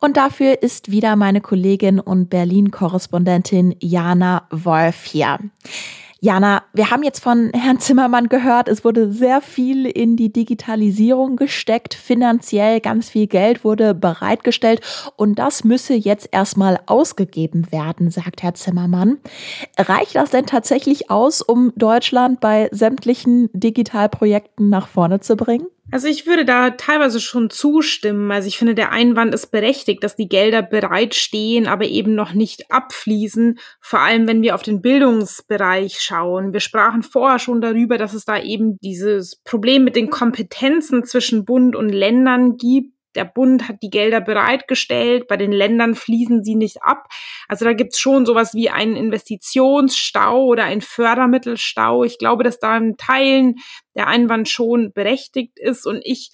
Und 0.00 0.16
dafür 0.16 0.62
ist 0.62 0.90
wieder 0.90 1.14
meine 1.14 1.42
Kollegin 1.42 2.00
und 2.00 2.30
Berlin-Korrespondentin 2.30 3.76
Jana 3.80 4.48
Wolf 4.50 5.04
hier. 5.04 5.38
Jana, 6.24 6.62
wir 6.72 6.90
haben 6.90 7.02
jetzt 7.02 7.22
von 7.22 7.50
Herrn 7.52 7.80
Zimmermann 7.80 8.30
gehört, 8.30 8.68
es 8.68 8.82
wurde 8.82 9.12
sehr 9.12 9.42
viel 9.42 9.84
in 9.84 10.16
die 10.16 10.32
Digitalisierung 10.32 11.36
gesteckt, 11.36 11.92
finanziell 11.92 12.80
ganz 12.80 13.10
viel 13.10 13.26
Geld 13.26 13.62
wurde 13.62 13.92
bereitgestellt 13.92 14.80
und 15.16 15.38
das 15.38 15.64
müsse 15.64 15.92
jetzt 15.92 16.30
erstmal 16.32 16.80
ausgegeben 16.86 17.70
werden, 17.70 18.10
sagt 18.10 18.42
Herr 18.42 18.54
Zimmermann. 18.54 19.18
Reicht 19.76 20.16
das 20.16 20.30
denn 20.30 20.46
tatsächlich 20.46 21.10
aus, 21.10 21.42
um 21.42 21.74
Deutschland 21.76 22.40
bei 22.40 22.70
sämtlichen 22.72 23.50
Digitalprojekten 23.52 24.70
nach 24.70 24.88
vorne 24.88 25.20
zu 25.20 25.36
bringen? 25.36 25.66
Also 25.90 26.08
ich 26.08 26.26
würde 26.26 26.44
da 26.44 26.70
teilweise 26.70 27.20
schon 27.20 27.50
zustimmen. 27.50 28.30
Also 28.32 28.48
ich 28.48 28.56
finde, 28.56 28.74
der 28.74 28.90
Einwand 28.90 29.34
ist 29.34 29.50
berechtigt, 29.50 30.02
dass 30.02 30.16
die 30.16 30.28
Gelder 30.28 30.62
bereitstehen, 30.62 31.66
aber 31.66 31.84
eben 31.84 32.14
noch 32.14 32.32
nicht 32.32 32.70
abfließen. 32.70 33.58
Vor 33.80 34.00
allem, 34.00 34.26
wenn 34.26 34.42
wir 34.42 34.54
auf 34.54 34.62
den 34.62 34.80
Bildungsbereich 34.80 36.00
schauen. 36.00 36.52
Wir 36.52 36.60
sprachen 36.60 37.02
vorher 37.02 37.38
schon 37.38 37.60
darüber, 37.60 37.98
dass 37.98 38.14
es 38.14 38.24
da 38.24 38.40
eben 38.40 38.78
dieses 38.78 39.36
Problem 39.36 39.84
mit 39.84 39.94
den 39.94 40.08
Kompetenzen 40.08 41.04
zwischen 41.04 41.44
Bund 41.44 41.76
und 41.76 41.90
Ländern 41.90 42.56
gibt 42.56 42.93
der 43.14 43.24
Bund 43.24 43.68
hat 43.68 43.82
die 43.82 43.90
Gelder 43.90 44.20
bereitgestellt, 44.20 45.26
bei 45.28 45.36
den 45.36 45.52
Ländern 45.52 45.94
fließen 45.94 46.44
sie 46.44 46.54
nicht 46.54 46.82
ab. 46.82 47.06
Also 47.48 47.64
da 47.64 47.72
gibt's 47.72 47.98
schon 47.98 48.26
sowas 48.26 48.54
wie 48.54 48.70
einen 48.70 48.96
Investitionsstau 48.96 50.44
oder 50.44 50.64
einen 50.64 50.80
Fördermittelstau. 50.80 52.04
Ich 52.04 52.18
glaube, 52.18 52.44
dass 52.44 52.58
da 52.58 52.76
in 52.76 52.96
Teilen 52.96 53.56
der 53.94 54.08
Einwand 54.08 54.48
schon 54.48 54.92
berechtigt 54.92 55.58
ist 55.58 55.86
und 55.86 56.00
ich 56.04 56.30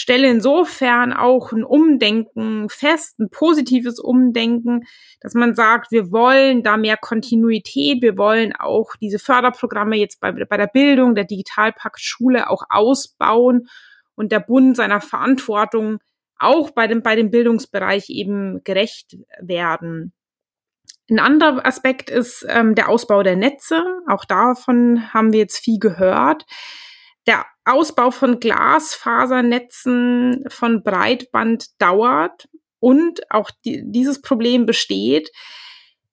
stelle 0.00 0.30
insofern 0.30 1.12
auch 1.12 1.52
ein 1.52 1.62
Umdenken 1.62 2.70
fest, 2.70 3.18
ein 3.18 3.28
positives 3.28 3.98
Umdenken, 3.98 4.84
dass 5.20 5.34
man 5.34 5.54
sagt, 5.54 5.92
wir 5.92 6.10
wollen 6.10 6.62
da 6.62 6.78
mehr 6.78 6.96
Kontinuität, 6.96 8.00
wir 8.00 8.16
wollen 8.16 8.54
auch 8.56 8.92
diese 8.98 9.18
Förderprogramme 9.18 9.96
jetzt 9.96 10.18
bei, 10.20 10.32
bei 10.32 10.56
der 10.56 10.68
Bildung, 10.68 11.14
der 11.14 11.24
Digitalpakt 11.24 12.00
Schule 12.00 12.48
auch 12.48 12.62
ausbauen 12.70 13.68
und 14.14 14.32
der 14.32 14.40
Bund 14.40 14.74
seiner 14.74 15.02
Verantwortung 15.02 15.98
auch 16.40 16.70
bei 16.70 16.86
dem, 16.86 17.02
bei 17.02 17.16
dem 17.16 17.30
Bildungsbereich 17.30 18.08
eben 18.08 18.64
gerecht 18.64 19.16
werden. 19.40 20.14
Ein 21.10 21.18
anderer 21.18 21.66
Aspekt 21.66 22.08
ist 22.08 22.46
ähm, 22.48 22.74
der 22.74 22.88
Ausbau 22.88 23.22
der 23.22 23.36
Netze. 23.36 23.82
Auch 24.08 24.24
davon 24.24 25.12
haben 25.12 25.32
wir 25.32 25.40
jetzt 25.40 25.58
viel 25.58 25.78
gehört. 25.78 26.46
Der 27.26 27.44
Ausbau 27.64 28.10
von 28.10 28.40
Glasfasernetzen, 28.40 30.44
von 30.48 30.82
Breitband 30.82 31.80
dauert 31.80 32.48
und 32.78 33.20
auch 33.30 33.50
die, 33.64 33.82
dieses 33.84 34.22
Problem 34.22 34.66
besteht. 34.66 35.30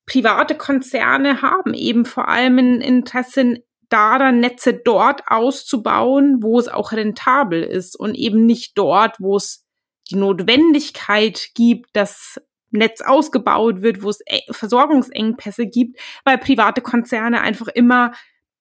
Private 0.05 0.55
Konzerne 0.55 1.41
haben 1.41 1.73
eben 1.73 2.05
vor 2.05 2.27
allem 2.27 2.57
ein 2.57 2.81
Interesse 2.81 3.63
daran, 3.89 4.39
Netze 4.39 4.73
dort 4.73 5.21
auszubauen, 5.27 6.37
wo 6.41 6.59
es 6.59 6.67
auch 6.67 6.91
rentabel 6.91 7.63
ist 7.63 7.97
und 7.97 8.15
eben 8.15 8.45
nicht 8.45 8.77
dort, 8.77 9.15
wo 9.19 9.37
es 9.37 9.66
die 10.07 10.15
Notwendigkeit 10.15 11.49
gibt, 11.55 11.89
dass 11.93 12.41
Netz 12.71 13.01
ausgebaut 13.01 13.81
wird, 13.81 14.03
wo 14.03 14.09
es 14.09 14.21
e-, 14.21 14.41
Versorgungsengpässe 14.51 15.67
gibt, 15.67 15.99
weil 16.25 16.37
private 16.37 16.81
Konzerne 16.81 17.41
einfach 17.41 17.67
immer 17.67 18.11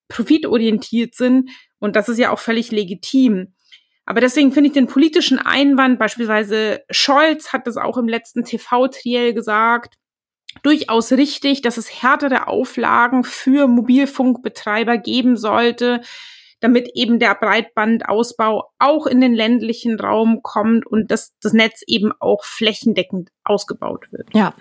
profitorientiert 0.07 1.15
sind 1.15 1.49
und 1.79 1.95
das 1.95 2.09
ist 2.09 2.17
ja 2.17 2.31
auch 2.31 2.39
völlig 2.39 2.71
legitim. 2.71 3.53
Aber 4.05 4.21
deswegen 4.21 4.53
finde 4.53 4.67
ich 4.69 4.73
den 4.73 4.87
politischen 4.87 5.37
Einwand, 5.37 5.99
beispielsweise 5.99 6.81
Scholz 6.89 7.51
hat 7.51 7.67
das 7.67 7.75
auch 7.75 7.97
im 7.97 8.07
letzten 8.07 8.45
TV-Triell 8.45 9.33
gesagt, 9.33 9.95
durchaus 10.63 11.11
richtig, 11.11 11.61
dass 11.61 11.75
es 11.75 12.01
härtere 12.01 12.47
Auflagen 12.47 13.25
für 13.25 13.67
Mobilfunkbetreiber 13.67 14.97
geben 14.97 15.35
sollte, 15.35 16.01
damit 16.59 16.89
eben 16.95 17.19
der 17.19 17.35
Breitbandausbau 17.35 18.71
auch 18.79 19.05
in 19.05 19.21
den 19.21 19.33
ländlichen 19.33 19.99
Raum 19.99 20.41
kommt 20.41 20.85
und 20.87 21.11
dass 21.11 21.33
das 21.41 21.53
Netz 21.53 21.81
eben 21.87 22.11
auch 22.19 22.43
flächendeckend 22.43 23.29
ausgebaut 23.43 24.07
wird. 24.11 24.29
Ja, 24.33 24.53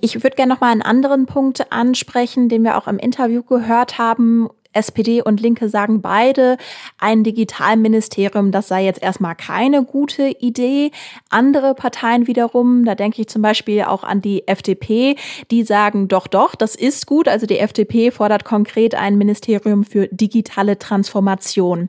ich 0.00 0.22
würde 0.22 0.36
gerne 0.36 0.54
noch 0.54 0.60
mal 0.60 0.70
einen 0.70 0.82
anderen 0.82 1.26
Punkt 1.26 1.72
ansprechen, 1.72 2.48
den 2.48 2.62
wir 2.62 2.76
auch 2.76 2.86
im 2.86 2.98
Interview 2.98 3.42
gehört 3.42 3.98
haben 3.98 4.48
SPD 4.74 5.22
und 5.22 5.40
Linke 5.40 5.68
sagen 5.68 6.02
beide, 6.02 6.56
ein 6.98 7.24
Digitalministerium, 7.24 8.50
das 8.50 8.68
sei 8.68 8.84
jetzt 8.84 9.02
erstmal 9.02 9.34
keine 9.34 9.84
gute 9.84 10.28
Idee. 10.28 10.90
Andere 11.30 11.74
Parteien 11.74 12.26
wiederum, 12.26 12.84
da 12.84 12.94
denke 12.94 13.22
ich 13.22 13.28
zum 13.28 13.42
Beispiel 13.42 13.82
auch 13.82 14.04
an 14.04 14.20
die 14.20 14.46
FDP, 14.46 15.16
die 15.50 15.64
sagen 15.64 16.08
doch, 16.08 16.26
doch, 16.26 16.54
das 16.54 16.74
ist 16.74 17.06
gut. 17.06 17.28
Also 17.28 17.46
die 17.46 17.58
FDP 17.58 18.10
fordert 18.10 18.44
konkret 18.44 18.94
ein 18.94 19.16
Ministerium 19.16 19.84
für 19.84 20.08
digitale 20.08 20.78
Transformation. 20.78 21.88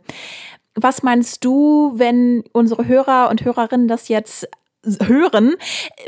Was 0.76 1.04
meinst 1.04 1.46
du, 1.46 1.94
wenn 1.96 2.44
unsere 2.52 2.88
Hörer 2.88 3.30
und 3.30 3.46
Hörerinnen 3.46 3.88
das 3.88 4.10
jetzt 4.10 4.48
hören, 5.02 5.56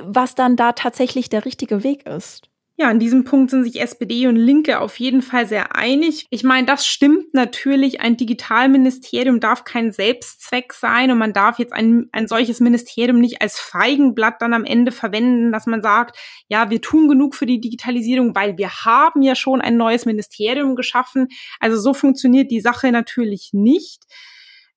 was 0.03 0.35
dann 0.35 0.55
da 0.55 0.73
tatsächlich 0.73 1.29
der 1.29 1.45
richtige 1.45 1.83
Weg 1.83 2.05
ist? 2.05 2.49
Ja, 2.79 2.89
an 2.89 2.99
diesem 2.99 3.23
Punkt 3.23 3.49
sind 3.49 3.63
sich 3.63 3.81
SPD 3.81 4.27
und 4.27 4.35
Linke 4.35 4.79
auf 4.81 4.99
jeden 4.99 5.23
Fall 5.23 5.47
sehr 5.47 5.75
einig. 5.75 6.27
Ich 6.29 6.43
meine, 6.43 6.67
das 6.67 6.85
stimmt 6.85 7.33
natürlich. 7.33 8.01
Ein 8.01 8.17
Digitalministerium 8.17 9.39
darf 9.39 9.63
kein 9.63 9.91
Selbstzweck 9.91 10.73
sein 10.73 11.09
und 11.09 11.17
man 11.17 11.33
darf 11.33 11.57
jetzt 11.57 11.73
ein, 11.73 12.07
ein 12.11 12.27
solches 12.27 12.59
Ministerium 12.59 13.17
nicht 13.19 13.41
als 13.41 13.59
Feigenblatt 13.59 14.43
dann 14.43 14.53
am 14.53 14.63
Ende 14.63 14.91
verwenden, 14.91 15.51
dass 15.51 15.65
man 15.65 15.81
sagt, 15.81 16.19
ja, 16.49 16.69
wir 16.69 16.79
tun 16.79 17.09
genug 17.09 17.33
für 17.33 17.47
die 17.47 17.59
Digitalisierung, 17.59 18.35
weil 18.35 18.59
wir 18.59 18.69
haben 18.69 19.23
ja 19.23 19.33
schon 19.33 19.59
ein 19.59 19.75
neues 19.75 20.05
Ministerium 20.05 20.75
geschaffen. 20.75 21.29
Also 21.59 21.79
so 21.79 21.95
funktioniert 21.95 22.51
die 22.51 22.61
Sache 22.61 22.91
natürlich 22.91 23.49
nicht. 23.53 24.03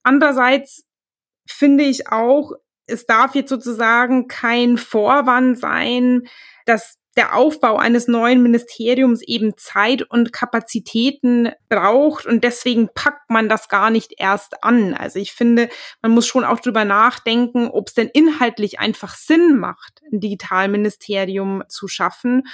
Andererseits 0.03 0.87
finde 1.47 1.85
ich 1.85 2.09
auch, 2.09 2.53
es 2.87 3.05
darf 3.05 3.35
jetzt 3.35 3.51
sozusagen 3.51 4.27
kein 4.27 4.79
Vorwand 4.79 5.59
sein, 5.59 6.23
dass 6.65 7.00
der 7.17 7.35
Aufbau 7.35 7.77
eines 7.77 8.07
neuen 8.07 8.43
Ministeriums 8.43 9.23
eben 9.23 9.57
Zeit 9.57 10.03
und 10.03 10.33
Kapazitäten 10.33 11.51
braucht 11.69 12.25
und 12.25 12.45
deswegen 12.45 12.89
packt 12.95 13.31
man 13.31 13.49
das 13.49 13.69
gar 13.69 13.91
nicht 13.91 14.15
erst 14.19 14.63
an. 14.63 14.95
Also 14.95 15.19
ich 15.19 15.33
finde, 15.33 15.69
man 16.03 16.13
muss 16.13 16.27
schon 16.27 16.45
auch 16.45 16.61
drüber 16.61 16.85
nachdenken, 16.85 17.69
ob 17.69 17.89
es 17.89 17.95
denn 17.95 18.09
inhaltlich 18.13 18.79
einfach 18.79 19.17
Sinn 19.17 19.59
macht, 19.59 20.03
ein 20.13 20.21
Digitalministerium 20.21 21.65
zu 21.69 21.89
schaffen. 21.89 22.45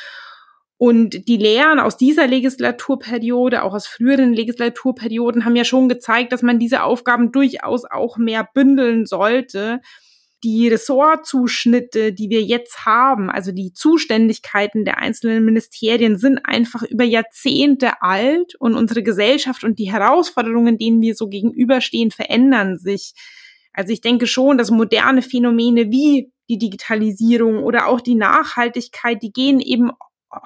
Und 0.79 1.27
die 1.27 1.38
Lehren 1.38 1.81
aus 1.81 1.97
dieser 1.97 2.27
Legislaturperiode, 2.27 3.62
auch 3.62 3.73
aus 3.73 3.87
früheren 3.87 4.35
Legislaturperioden, 4.35 5.45
haben 5.45 5.57
ja 5.57 5.64
schon 5.64 5.88
gezeigt, 5.88 6.33
dass 6.33 6.42
man 6.42 6.59
diese 6.59 6.83
Aufgaben 6.83 7.33
durchaus 7.33 7.85
auch 7.85 8.19
mehr 8.19 8.47
bündeln 8.53 9.07
sollte 9.07 9.81
die 10.44 10.68
Ressortzuschnitte, 10.68 12.12
die 12.12 12.31
wir 12.31 12.42
jetzt 12.42 12.85
haben, 12.85 13.31
also 13.31 13.53
die 13.53 13.72
Zuständigkeiten 13.72 14.85
der 14.85 14.99
einzelnen 14.99 15.44
Ministerien 15.44 16.18
sind 16.18 16.40
einfach 16.44 16.83
über 16.83 17.05
Jahrzehnte 17.05 18.03
alt 18.03 18.55
und 18.59 18.75
unsere 18.75 19.03
Gesellschaft 19.03 19.64
und 19.64 19.79
die 19.79 19.90
Herausforderungen, 19.90 20.79
denen 20.79 21.01
wir 21.01 21.14
so 21.14 21.29
gegenüberstehen, 21.29 22.11
verändern 22.11 22.79
sich. 22.79 23.14
Also 23.72 23.92
ich 23.92 24.01
denke 24.01 24.27
schon, 24.27 24.59
dass 24.59 24.70
moderne 24.70 25.22
Phänomene 25.22 25.90
wie 25.90 26.31
die 26.49 26.59
Digitalisierung 26.59 27.62
oder 27.62 27.88
auch 27.88 28.01
die 28.01 28.14
Nachhaltigkeit, 28.14 29.22
die 29.22 29.33
gehen 29.33 29.61
eben 29.61 29.90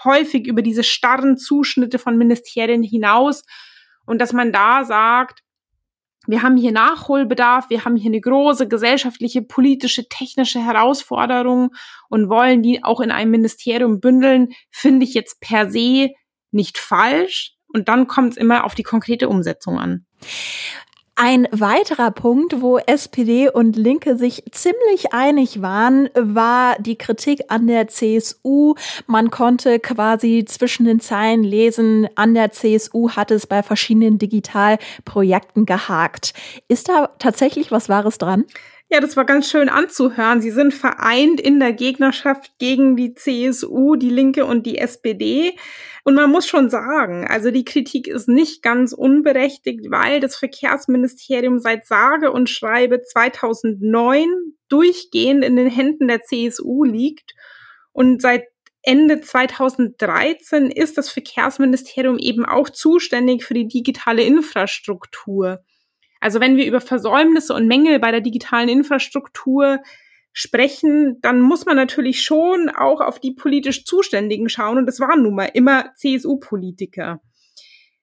häufig 0.04 0.46
über 0.46 0.62
diese 0.62 0.84
starren 0.84 1.36
Zuschnitte 1.36 1.98
von 1.98 2.16
Ministerien 2.16 2.82
hinaus 2.82 3.42
und 4.06 4.20
dass 4.20 4.32
man 4.32 4.52
da 4.52 4.84
sagt, 4.84 5.42
wir 6.26 6.42
haben 6.42 6.56
hier 6.56 6.72
Nachholbedarf, 6.72 7.70
wir 7.70 7.84
haben 7.84 7.96
hier 7.96 8.10
eine 8.10 8.20
große 8.20 8.68
gesellschaftliche, 8.68 9.42
politische, 9.42 10.08
technische 10.08 10.64
Herausforderung 10.64 11.70
und 12.08 12.28
wollen 12.28 12.62
die 12.62 12.84
auch 12.84 13.00
in 13.00 13.10
einem 13.10 13.30
Ministerium 13.30 14.00
bündeln, 14.00 14.48
finde 14.70 15.04
ich 15.04 15.14
jetzt 15.14 15.40
per 15.40 15.70
se 15.70 16.10
nicht 16.50 16.78
falsch. 16.78 17.54
Und 17.72 17.88
dann 17.88 18.06
kommt 18.08 18.32
es 18.32 18.36
immer 18.36 18.64
auf 18.64 18.74
die 18.74 18.82
konkrete 18.82 19.28
Umsetzung 19.28 19.78
an. 19.78 20.04
Ein 21.22 21.46
weiterer 21.50 22.12
Punkt, 22.12 22.62
wo 22.62 22.78
SPD 22.78 23.50
und 23.50 23.76
Linke 23.76 24.16
sich 24.16 24.42
ziemlich 24.52 25.12
einig 25.12 25.60
waren, 25.60 26.08
war 26.14 26.76
die 26.78 26.96
Kritik 26.96 27.42
an 27.48 27.66
der 27.66 27.88
CSU. 27.88 28.74
Man 29.06 29.30
konnte 29.30 29.80
quasi 29.80 30.46
zwischen 30.48 30.86
den 30.86 30.98
Zeilen 30.98 31.42
lesen, 31.42 32.08
an 32.14 32.32
der 32.32 32.52
CSU 32.52 33.10
hat 33.10 33.30
es 33.32 33.46
bei 33.46 33.62
verschiedenen 33.62 34.16
Digitalprojekten 34.16 35.66
gehakt. 35.66 36.32
Ist 36.68 36.88
da 36.88 37.10
tatsächlich 37.18 37.70
was 37.70 37.90
Wahres 37.90 38.16
dran? 38.16 38.46
Ja, 38.88 39.00
das 39.00 39.14
war 39.16 39.26
ganz 39.26 39.50
schön 39.50 39.68
anzuhören. 39.68 40.40
Sie 40.40 40.50
sind 40.50 40.72
vereint 40.72 41.38
in 41.38 41.60
der 41.60 41.74
Gegnerschaft 41.74 42.58
gegen 42.58 42.96
die 42.96 43.14
CSU, 43.14 43.94
die 43.94 44.08
Linke 44.08 44.46
und 44.46 44.64
die 44.64 44.78
SPD. 44.78 45.54
Und 46.10 46.16
man 46.16 46.32
muss 46.32 46.48
schon 46.48 46.70
sagen, 46.70 47.24
also 47.28 47.52
die 47.52 47.64
Kritik 47.64 48.08
ist 48.08 48.26
nicht 48.26 48.62
ganz 48.62 48.92
unberechtigt, 48.92 49.92
weil 49.92 50.18
das 50.18 50.34
Verkehrsministerium 50.34 51.60
seit 51.60 51.86
sage 51.86 52.32
und 52.32 52.50
schreibe 52.50 53.00
2009 53.00 54.26
durchgehend 54.68 55.44
in 55.44 55.54
den 55.54 55.70
Händen 55.70 56.08
der 56.08 56.22
CSU 56.22 56.82
liegt. 56.82 57.36
Und 57.92 58.20
seit 58.20 58.42
Ende 58.82 59.20
2013 59.20 60.72
ist 60.72 60.98
das 60.98 61.10
Verkehrsministerium 61.10 62.18
eben 62.18 62.44
auch 62.44 62.70
zuständig 62.70 63.44
für 63.44 63.54
die 63.54 63.68
digitale 63.68 64.24
Infrastruktur. 64.24 65.60
Also 66.18 66.40
wenn 66.40 66.56
wir 66.56 66.66
über 66.66 66.80
Versäumnisse 66.80 67.54
und 67.54 67.68
Mängel 67.68 68.00
bei 68.00 68.10
der 68.10 68.20
digitalen 68.20 68.68
Infrastruktur 68.68 69.78
sprechen, 70.32 71.18
dann 71.22 71.40
muss 71.40 71.66
man 71.66 71.76
natürlich 71.76 72.22
schon 72.22 72.68
auch 72.68 73.00
auf 73.00 73.18
die 73.18 73.32
politisch 73.32 73.84
Zuständigen 73.84 74.48
schauen. 74.48 74.78
Und 74.78 74.86
das 74.86 75.00
waren 75.00 75.22
nun 75.22 75.34
mal 75.34 75.50
immer 75.52 75.92
CSU-Politiker. 75.96 77.20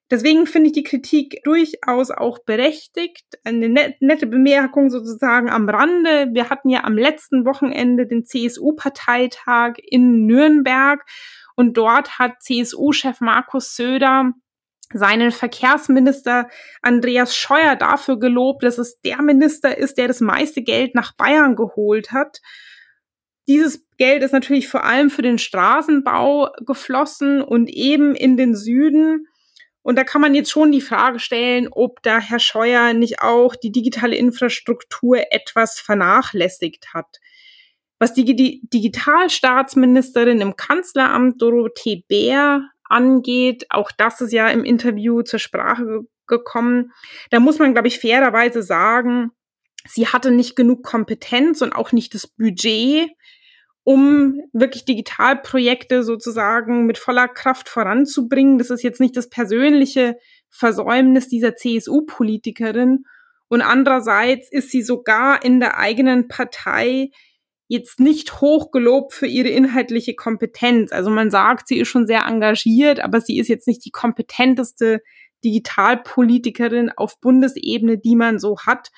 Deswegen 0.09 0.45
finde 0.45 0.67
ich 0.67 0.73
die 0.73 0.83
Kritik 0.83 1.41
durchaus 1.43 2.11
auch 2.11 2.39
berechtigt. 2.39 3.25
Eine 3.43 3.67
nette 3.99 4.25
Bemerkung 4.25 4.89
sozusagen 4.89 5.49
am 5.49 5.67
Rande. 5.67 6.29
Wir 6.31 6.49
hatten 6.49 6.69
ja 6.69 6.85
am 6.85 6.97
letzten 6.97 7.45
Wochenende 7.45 8.07
den 8.07 8.23
CSU-Parteitag 8.23 9.73
in 9.83 10.25
Nürnberg 10.25 11.03
und 11.55 11.75
dort 11.75 12.19
hat 12.19 12.41
CSU-Chef 12.41 13.19
Markus 13.19 13.75
Söder 13.75 14.31
seinen 14.93 15.31
Verkehrsminister 15.31 16.49
Andreas 16.81 17.35
Scheuer 17.35 17.75
dafür 17.75 18.19
gelobt, 18.19 18.63
dass 18.63 18.77
es 18.77 18.99
der 19.01 19.21
Minister 19.21 19.77
ist, 19.77 19.97
der 19.97 20.07
das 20.07 20.21
meiste 20.21 20.61
Geld 20.61 20.95
nach 20.95 21.15
Bayern 21.15 21.55
geholt 21.55 22.11
hat. 22.11 22.41
Dieses 23.47 23.85
Geld 23.97 24.23
ist 24.23 24.33
natürlich 24.33 24.67
vor 24.67 24.83
allem 24.83 25.09
für 25.09 25.21
den 25.21 25.37
Straßenbau 25.37 26.51
geflossen 26.65 27.41
und 27.41 27.69
eben 27.69 28.15
in 28.15 28.37
den 28.37 28.55
Süden. 28.55 29.27
Und 29.81 29.97
da 29.97 30.03
kann 30.03 30.21
man 30.21 30.35
jetzt 30.35 30.51
schon 30.51 30.71
die 30.71 30.81
Frage 30.81 31.19
stellen, 31.19 31.69
ob 31.71 32.03
da 32.03 32.19
Herr 32.19 32.39
Scheuer 32.39 32.93
nicht 32.93 33.21
auch 33.21 33.55
die 33.55 33.71
digitale 33.71 34.17
Infrastruktur 34.17 35.31
etwas 35.31 35.79
vernachlässigt 35.79 36.93
hat. 36.93 37.19
Was 37.99 38.13
die 38.13 38.25
Digitalstaatsministerin 38.25 40.41
im 40.41 40.55
Kanzleramt 40.55 41.41
Dorothee 41.41 42.03
Bär 42.07 42.69
angeht. 42.89 43.65
Auch 43.69 43.91
das 43.91 44.21
ist 44.21 44.31
ja 44.31 44.47
im 44.49 44.63
Interview 44.63 45.21
zur 45.21 45.39
Sprache 45.39 46.01
gekommen. 46.27 46.91
Da 47.29 47.39
muss 47.39 47.59
man, 47.59 47.73
glaube 47.73 47.87
ich, 47.87 47.99
fairerweise 47.99 48.61
sagen, 48.61 49.31
sie 49.87 50.07
hatte 50.07 50.31
nicht 50.31 50.55
genug 50.55 50.83
Kompetenz 50.83 51.61
und 51.61 51.73
auch 51.73 51.91
nicht 51.91 52.13
das 52.13 52.27
Budget, 52.27 53.09
um 53.83 54.41
wirklich 54.51 54.83
Digitalprojekte 54.85 56.03
sozusagen 56.03 56.85
mit 56.85 56.97
voller 56.97 57.29
Kraft 57.29 57.69
voranzubringen. 57.69 58.57
Das 58.57 58.69
ist 58.69 58.83
jetzt 58.83 58.99
nicht 58.99 59.15
das 59.15 59.29
persönliche 59.29 60.17
Versäumnis 60.49 61.29
dieser 61.29 61.55
CSU-Politikerin. 61.55 63.05
Und 63.47 63.61
andererseits 63.61 64.51
ist 64.51 64.71
sie 64.71 64.81
sogar 64.81 65.43
in 65.45 65.61
der 65.61 65.77
eigenen 65.77 66.27
Partei 66.27 67.11
jetzt 67.67 67.99
nicht 67.99 68.39
hochgelobt 68.41 69.13
für 69.13 69.27
ihre 69.27 69.49
inhaltliche 69.49 70.15
Kompetenz. 70.15 70.91
Also 70.91 71.09
man 71.09 71.29
sagt, 71.29 71.67
sie 71.67 71.77
ist 71.77 71.89
schon 71.89 72.07
sehr 72.07 72.25
engagiert, 72.25 72.99
aber 72.99 73.21
sie 73.21 73.37
ist 73.37 73.49
jetzt 73.49 73.67
nicht 73.67 73.83
die 73.85 73.91
kompetenteste 73.91 75.01
Digitalpolitikerin 75.43 76.91
auf 76.95 77.19
Bundesebene, 77.19 77.97
die 77.97 78.15
man 78.15 78.39
so 78.39 78.57
hat. 78.59 78.91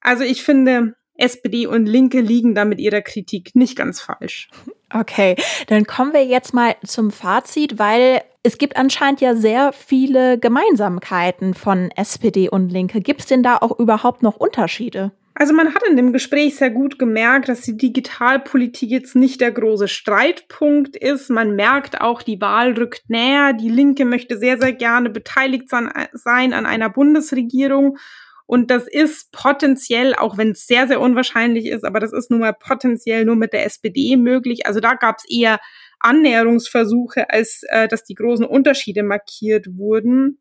Also 0.00 0.24
ich 0.24 0.42
finde, 0.42 0.94
SPD 1.16 1.66
und 1.66 1.86
Linke 1.86 2.20
liegen 2.20 2.54
da 2.54 2.64
mit 2.64 2.80
ihrer 2.80 3.02
Kritik 3.02 3.54
nicht 3.54 3.76
ganz 3.76 4.00
falsch. 4.00 4.48
Okay, 4.92 5.36
dann 5.68 5.84
kommen 5.84 6.12
wir 6.12 6.24
jetzt 6.24 6.54
mal 6.54 6.74
zum 6.84 7.10
Fazit, 7.10 7.78
weil 7.78 8.22
es 8.42 8.58
gibt 8.58 8.76
anscheinend 8.76 9.20
ja 9.20 9.36
sehr 9.36 9.72
viele 9.72 10.38
Gemeinsamkeiten 10.38 11.54
von 11.54 11.90
SPD 11.94 12.48
und 12.48 12.70
Linke. 12.70 13.00
Gibt 13.00 13.20
es 13.20 13.26
denn 13.26 13.42
da 13.42 13.58
auch 13.58 13.78
überhaupt 13.78 14.22
noch 14.22 14.36
Unterschiede? 14.36 15.12
Also 15.40 15.54
man 15.54 15.74
hat 15.74 15.82
in 15.88 15.96
dem 15.96 16.12
Gespräch 16.12 16.56
sehr 16.56 16.68
gut 16.68 16.98
gemerkt, 16.98 17.48
dass 17.48 17.62
die 17.62 17.74
Digitalpolitik 17.74 18.90
jetzt 18.90 19.16
nicht 19.16 19.40
der 19.40 19.50
große 19.50 19.88
Streitpunkt 19.88 20.98
ist. 20.98 21.30
Man 21.30 21.56
merkt 21.56 22.02
auch, 22.02 22.20
die 22.20 22.42
Wahl 22.42 22.74
rückt 22.74 23.08
näher. 23.08 23.54
Die 23.54 23.70
Linke 23.70 24.04
möchte 24.04 24.36
sehr, 24.38 24.60
sehr 24.60 24.74
gerne 24.74 25.08
beteiligt 25.08 25.70
sein 25.70 26.52
an 26.52 26.66
einer 26.66 26.90
Bundesregierung. 26.90 27.96
Und 28.44 28.70
das 28.70 28.86
ist 28.86 29.32
potenziell, 29.32 30.14
auch 30.14 30.36
wenn 30.36 30.50
es 30.50 30.66
sehr, 30.66 30.86
sehr 30.86 31.00
unwahrscheinlich 31.00 31.68
ist, 31.68 31.86
aber 31.86 32.00
das 32.00 32.12
ist 32.12 32.30
nun 32.30 32.40
mal 32.40 32.52
potenziell 32.52 33.24
nur 33.24 33.36
mit 33.36 33.54
der 33.54 33.64
SPD 33.64 34.18
möglich. 34.18 34.66
Also 34.66 34.80
da 34.80 34.92
gab 34.92 35.20
es 35.20 35.24
eher 35.26 35.58
Annäherungsversuche, 36.00 37.30
als 37.30 37.62
äh, 37.68 37.88
dass 37.88 38.04
die 38.04 38.14
großen 38.14 38.44
Unterschiede 38.44 39.02
markiert 39.02 39.68
wurden. 39.74 40.38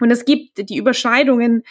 Und 0.00 0.10
es 0.10 0.26
gibt 0.26 0.68
die 0.68 0.76
Überschneidungen 0.76 1.62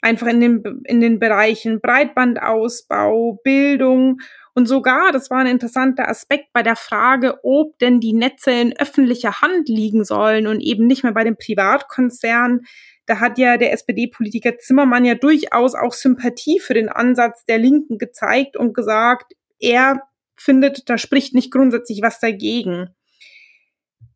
einfach 0.00 0.28
in 0.28 0.40
den, 0.40 0.82
in 0.84 1.00
den 1.00 1.18
Bereichen 1.18 1.80
Breitbandausbau, 1.80 3.40
Bildung 3.42 4.18
und 4.54 4.66
sogar, 4.66 5.12
das 5.12 5.30
war 5.30 5.38
ein 5.38 5.46
interessanter 5.46 6.08
Aspekt 6.08 6.52
bei 6.52 6.64
der 6.64 6.74
Frage, 6.74 7.38
ob 7.44 7.78
denn 7.78 8.00
die 8.00 8.12
Netze 8.12 8.50
in 8.50 8.76
öffentlicher 8.76 9.40
Hand 9.40 9.68
liegen 9.68 10.04
sollen 10.04 10.46
und 10.46 10.60
eben 10.60 10.86
nicht 10.86 11.04
mehr 11.04 11.12
bei 11.12 11.22
den 11.22 11.36
Privatkonzernen. 11.36 12.66
Da 13.06 13.20
hat 13.20 13.38
ja 13.38 13.56
der 13.56 13.72
SPD-Politiker 13.72 14.58
Zimmermann 14.58 15.04
ja 15.04 15.14
durchaus 15.14 15.74
auch 15.74 15.92
Sympathie 15.92 16.58
für 16.58 16.74
den 16.74 16.88
Ansatz 16.88 17.44
der 17.44 17.58
Linken 17.58 17.98
gezeigt 17.98 18.56
und 18.56 18.74
gesagt, 18.74 19.32
er 19.60 20.02
findet, 20.36 20.88
da 20.88 20.98
spricht 20.98 21.34
nicht 21.34 21.52
grundsätzlich 21.52 22.02
was 22.02 22.20
dagegen. 22.20 22.96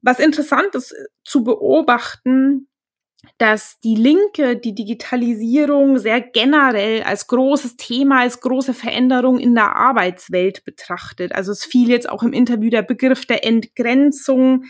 Was 0.03 0.19
interessant 0.19 0.75
ist 0.75 0.93
zu 1.25 1.45
beobachten, 1.45 2.69
dass 3.39 3.79
die 3.81 3.95
Linke 3.95 4.57
die 4.57 4.75
Digitalisierung 4.75 5.99
sehr 5.99 6.21
generell 6.21 7.03
als 7.03 7.27
großes 7.27 7.77
Thema, 7.77 8.21
als 8.21 8.41
große 8.41 8.75
Veränderung 8.75 9.39
in 9.39 9.55
der 9.55 9.77
Arbeitswelt 9.77 10.65
betrachtet. 10.65 11.35
Also 11.35 11.53
es 11.53 11.65
fiel 11.65 11.89
jetzt 11.89 12.09
auch 12.09 12.23
im 12.23 12.33
Interview 12.33 12.71
der 12.71 12.83
Begriff 12.83 13.27
der 13.27 13.45
Entgrenzung, 13.45 14.65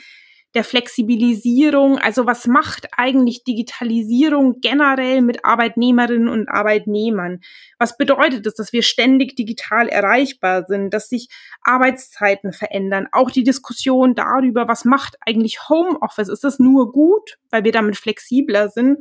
der 0.54 0.64
Flexibilisierung. 0.64 1.98
Also 1.98 2.26
was 2.26 2.46
macht 2.46 2.88
eigentlich 2.96 3.44
Digitalisierung 3.44 4.60
generell 4.60 5.22
mit 5.22 5.44
Arbeitnehmerinnen 5.44 6.28
und 6.28 6.48
Arbeitnehmern? 6.48 7.40
Was 7.78 7.96
bedeutet 7.96 8.46
es, 8.46 8.54
dass 8.54 8.72
wir 8.72 8.82
ständig 8.82 9.36
digital 9.36 9.88
erreichbar 9.88 10.64
sind, 10.66 10.92
dass 10.92 11.08
sich 11.08 11.28
Arbeitszeiten 11.62 12.52
verändern? 12.52 13.08
Auch 13.12 13.30
die 13.30 13.44
Diskussion 13.44 14.14
darüber, 14.14 14.68
was 14.68 14.84
macht 14.84 15.16
eigentlich 15.20 15.68
Homeoffice? 15.68 16.28
Ist 16.28 16.44
das 16.44 16.58
nur 16.58 16.92
gut, 16.92 17.38
weil 17.50 17.64
wir 17.64 17.72
damit 17.72 17.96
flexibler 17.96 18.68
sind? 18.68 18.98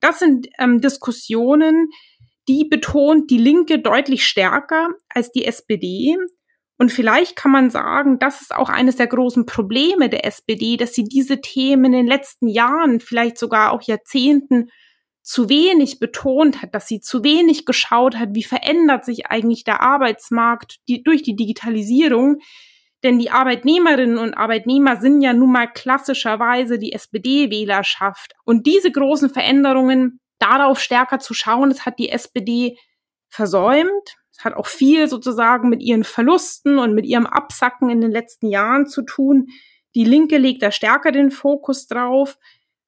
Das 0.00 0.18
sind 0.18 0.48
ähm, 0.58 0.80
Diskussionen, 0.80 1.88
die 2.48 2.64
betont 2.64 3.30
die 3.30 3.38
Linke 3.38 3.78
deutlich 3.78 4.24
stärker 4.26 4.88
als 5.08 5.30
die 5.30 5.44
SPD. 5.44 6.16
Und 6.82 6.90
vielleicht 6.90 7.36
kann 7.36 7.52
man 7.52 7.70
sagen, 7.70 8.18
das 8.18 8.40
ist 8.40 8.52
auch 8.52 8.68
eines 8.68 8.96
der 8.96 9.06
großen 9.06 9.46
Probleme 9.46 10.08
der 10.08 10.26
SPD, 10.26 10.76
dass 10.76 10.94
sie 10.94 11.04
diese 11.04 11.40
Themen 11.40 11.84
in 11.84 11.92
den 11.92 12.06
letzten 12.08 12.48
Jahren, 12.48 12.98
vielleicht 12.98 13.38
sogar 13.38 13.70
auch 13.70 13.82
Jahrzehnten 13.82 14.68
zu 15.22 15.48
wenig 15.48 16.00
betont 16.00 16.60
hat, 16.60 16.74
dass 16.74 16.88
sie 16.88 16.98
zu 16.98 17.22
wenig 17.22 17.66
geschaut 17.66 18.16
hat, 18.16 18.30
wie 18.32 18.42
verändert 18.42 19.04
sich 19.04 19.26
eigentlich 19.26 19.62
der 19.62 19.80
Arbeitsmarkt 19.80 20.78
die, 20.88 21.04
durch 21.04 21.22
die 21.22 21.36
Digitalisierung. 21.36 22.38
Denn 23.04 23.20
die 23.20 23.30
Arbeitnehmerinnen 23.30 24.18
und 24.18 24.34
Arbeitnehmer 24.34 25.00
sind 25.00 25.22
ja 25.22 25.34
nun 25.34 25.52
mal 25.52 25.68
klassischerweise 25.68 26.80
die 26.80 26.94
SPD-Wählerschaft. 26.94 28.32
Und 28.44 28.66
diese 28.66 28.90
großen 28.90 29.30
Veränderungen, 29.30 30.18
darauf 30.40 30.80
stärker 30.80 31.20
zu 31.20 31.32
schauen, 31.32 31.68
das 31.68 31.86
hat 31.86 32.00
die 32.00 32.08
SPD 32.08 32.76
versäumt 33.28 34.16
hat 34.44 34.54
auch 34.54 34.66
viel 34.66 35.08
sozusagen 35.08 35.68
mit 35.68 35.82
ihren 35.82 36.04
Verlusten 36.04 36.78
und 36.78 36.94
mit 36.94 37.06
ihrem 37.06 37.26
Absacken 37.26 37.90
in 37.90 38.00
den 38.00 38.10
letzten 38.10 38.48
Jahren 38.48 38.86
zu 38.86 39.02
tun. 39.02 39.48
Die 39.94 40.04
Linke 40.04 40.38
legt 40.38 40.62
da 40.62 40.70
stärker 40.70 41.12
den 41.12 41.30
Fokus 41.30 41.86
drauf. 41.86 42.38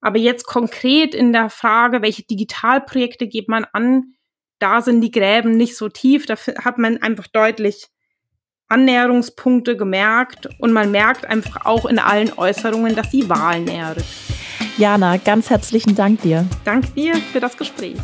Aber 0.00 0.18
jetzt 0.18 0.46
konkret 0.46 1.14
in 1.14 1.32
der 1.32 1.48
Frage, 1.48 2.02
welche 2.02 2.24
Digitalprojekte 2.24 3.26
geht 3.26 3.48
man 3.48 3.64
an, 3.72 4.14
da 4.58 4.82
sind 4.82 5.00
die 5.00 5.10
Gräben 5.10 5.56
nicht 5.56 5.76
so 5.76 5.88
tief. 5.88 6.26
Da 6.26 6.36
hat 6.36 6.78
man 6.78 7.00
einfach 7.02 7.26
deutlich 7.26 7.88
Annäherungspunkte 8.68 9.76
gemerkt 9.76 10.48
und 10.58 10.72
man 10.72 10.90
merkt 10.90 11.26
einfach 11.26 11.64
auch 11.64 11.86
in 11.86 11.98
allen 11.98 12.32
Äußerungen, 12.36 12.94
dass 12.94 13.10
die 13.10 13.28
Wahl 13.28 13.60
näher 13.60 13.96
rückt. 13.96 14.06
Jana, 14.76 15.18
ganz 15.18 15.50
herzlichen 15.50 15.94
Dank 15.94 16.22
dir. 16.22 16.46
Dank 16.64 16.94
dir 16.94 17.14
für 17.16 17.40
das 17.40 17.56
Gespräch. 17.56 17.96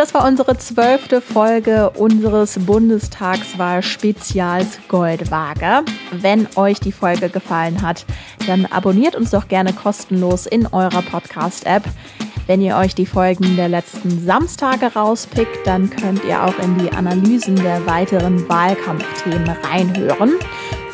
Das 0.00 0.14
war 0.14 0.26
unsere 0.26 0.56
zwölfte 0.56 1.20
Folge 1.20 1.90
unseres 1.90 2.58
Bundestagswahl-Spezials 2.58 4.78
Goldwaage. 4.88 5.84
Wenn 6.10 6.48
euch 6.56 6.80
die 6.80 6.90
Folge 6.90 7.28
gefallen 7.28 7.82
hat, 7.82 8.06
dann 8.46 8.64
abonniert 8.64 9.14
uns 9.14 9.28
doch 9.28 9.46
gerne 9.46 9.74
kostenlos 9.74 10.46
in 10.46 10.66
eurer 10.68 11.02
Podcast-App. 11.02 11.84
Wenn 12.46 12.62
ihr 12.62 12.78
euch 12.78 12.94
die 12.94 13.04
Folgen 13.04 13.56
der 13.56 13.68
letzten 13.68 14.24
Samstage 14.24 14.86
rauspickt, 14.86 15.66
dann 15.66 15.90
könnt 15.90 16.24
ihr 16.24 16.44
auch 16.44 16.58
in 16.60 16.78
die 16.78 16.90
Analysen 16.92 17.56
der 17.56 17.84
weiteren 17.84 18.48
Wahlkampfthemen 18.48 19.50
reinhören. 19.70 20.32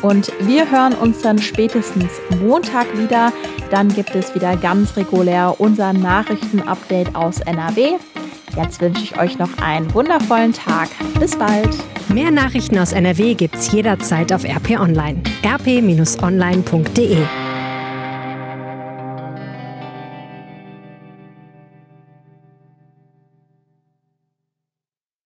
Und 0.01 0.33
wir 0.41 0.69
hören 0.69 0.95
uns 0.95 1.21
dann 1.21 1.39
spätestens 1.39 2.11
Montag 2.41 2.87
wieder. 2.97 3.31
Dann 3.71 3.87
gibt 3.87 4.15
es 4.15 4.35
wieder 4.35 4.57
ganz 4.57 4.97
regulär 4.97 5.55
unser 5.59 5.93
Nachrichtenupdate 5.93 7.15
aus 7.15 7.39
NRW. 7.39 7.95
Jetzt 8.57 8.81
wünsche 8.81 9.03
ich 9.03 9.19
euch 9.19 9.37
noch 9.37 9.55
einen 9.61 9.93
wundervollen 9.93 10.51
Tag. 10.51 10.89
Bis 11.19 11.37
bald. 11.37 11.69
Mehr 12.09 12.31
Nachrichten 12.31 12.79
aus 12.79 12.91
NRW 12.91 13.35
gibt's 13.35 13.71
jederzeit 13.71 14.33
auf 14.33 14.43
RP 14.43 14.79
Online. 14.79 15.21
rp-online.de 15.45 17.17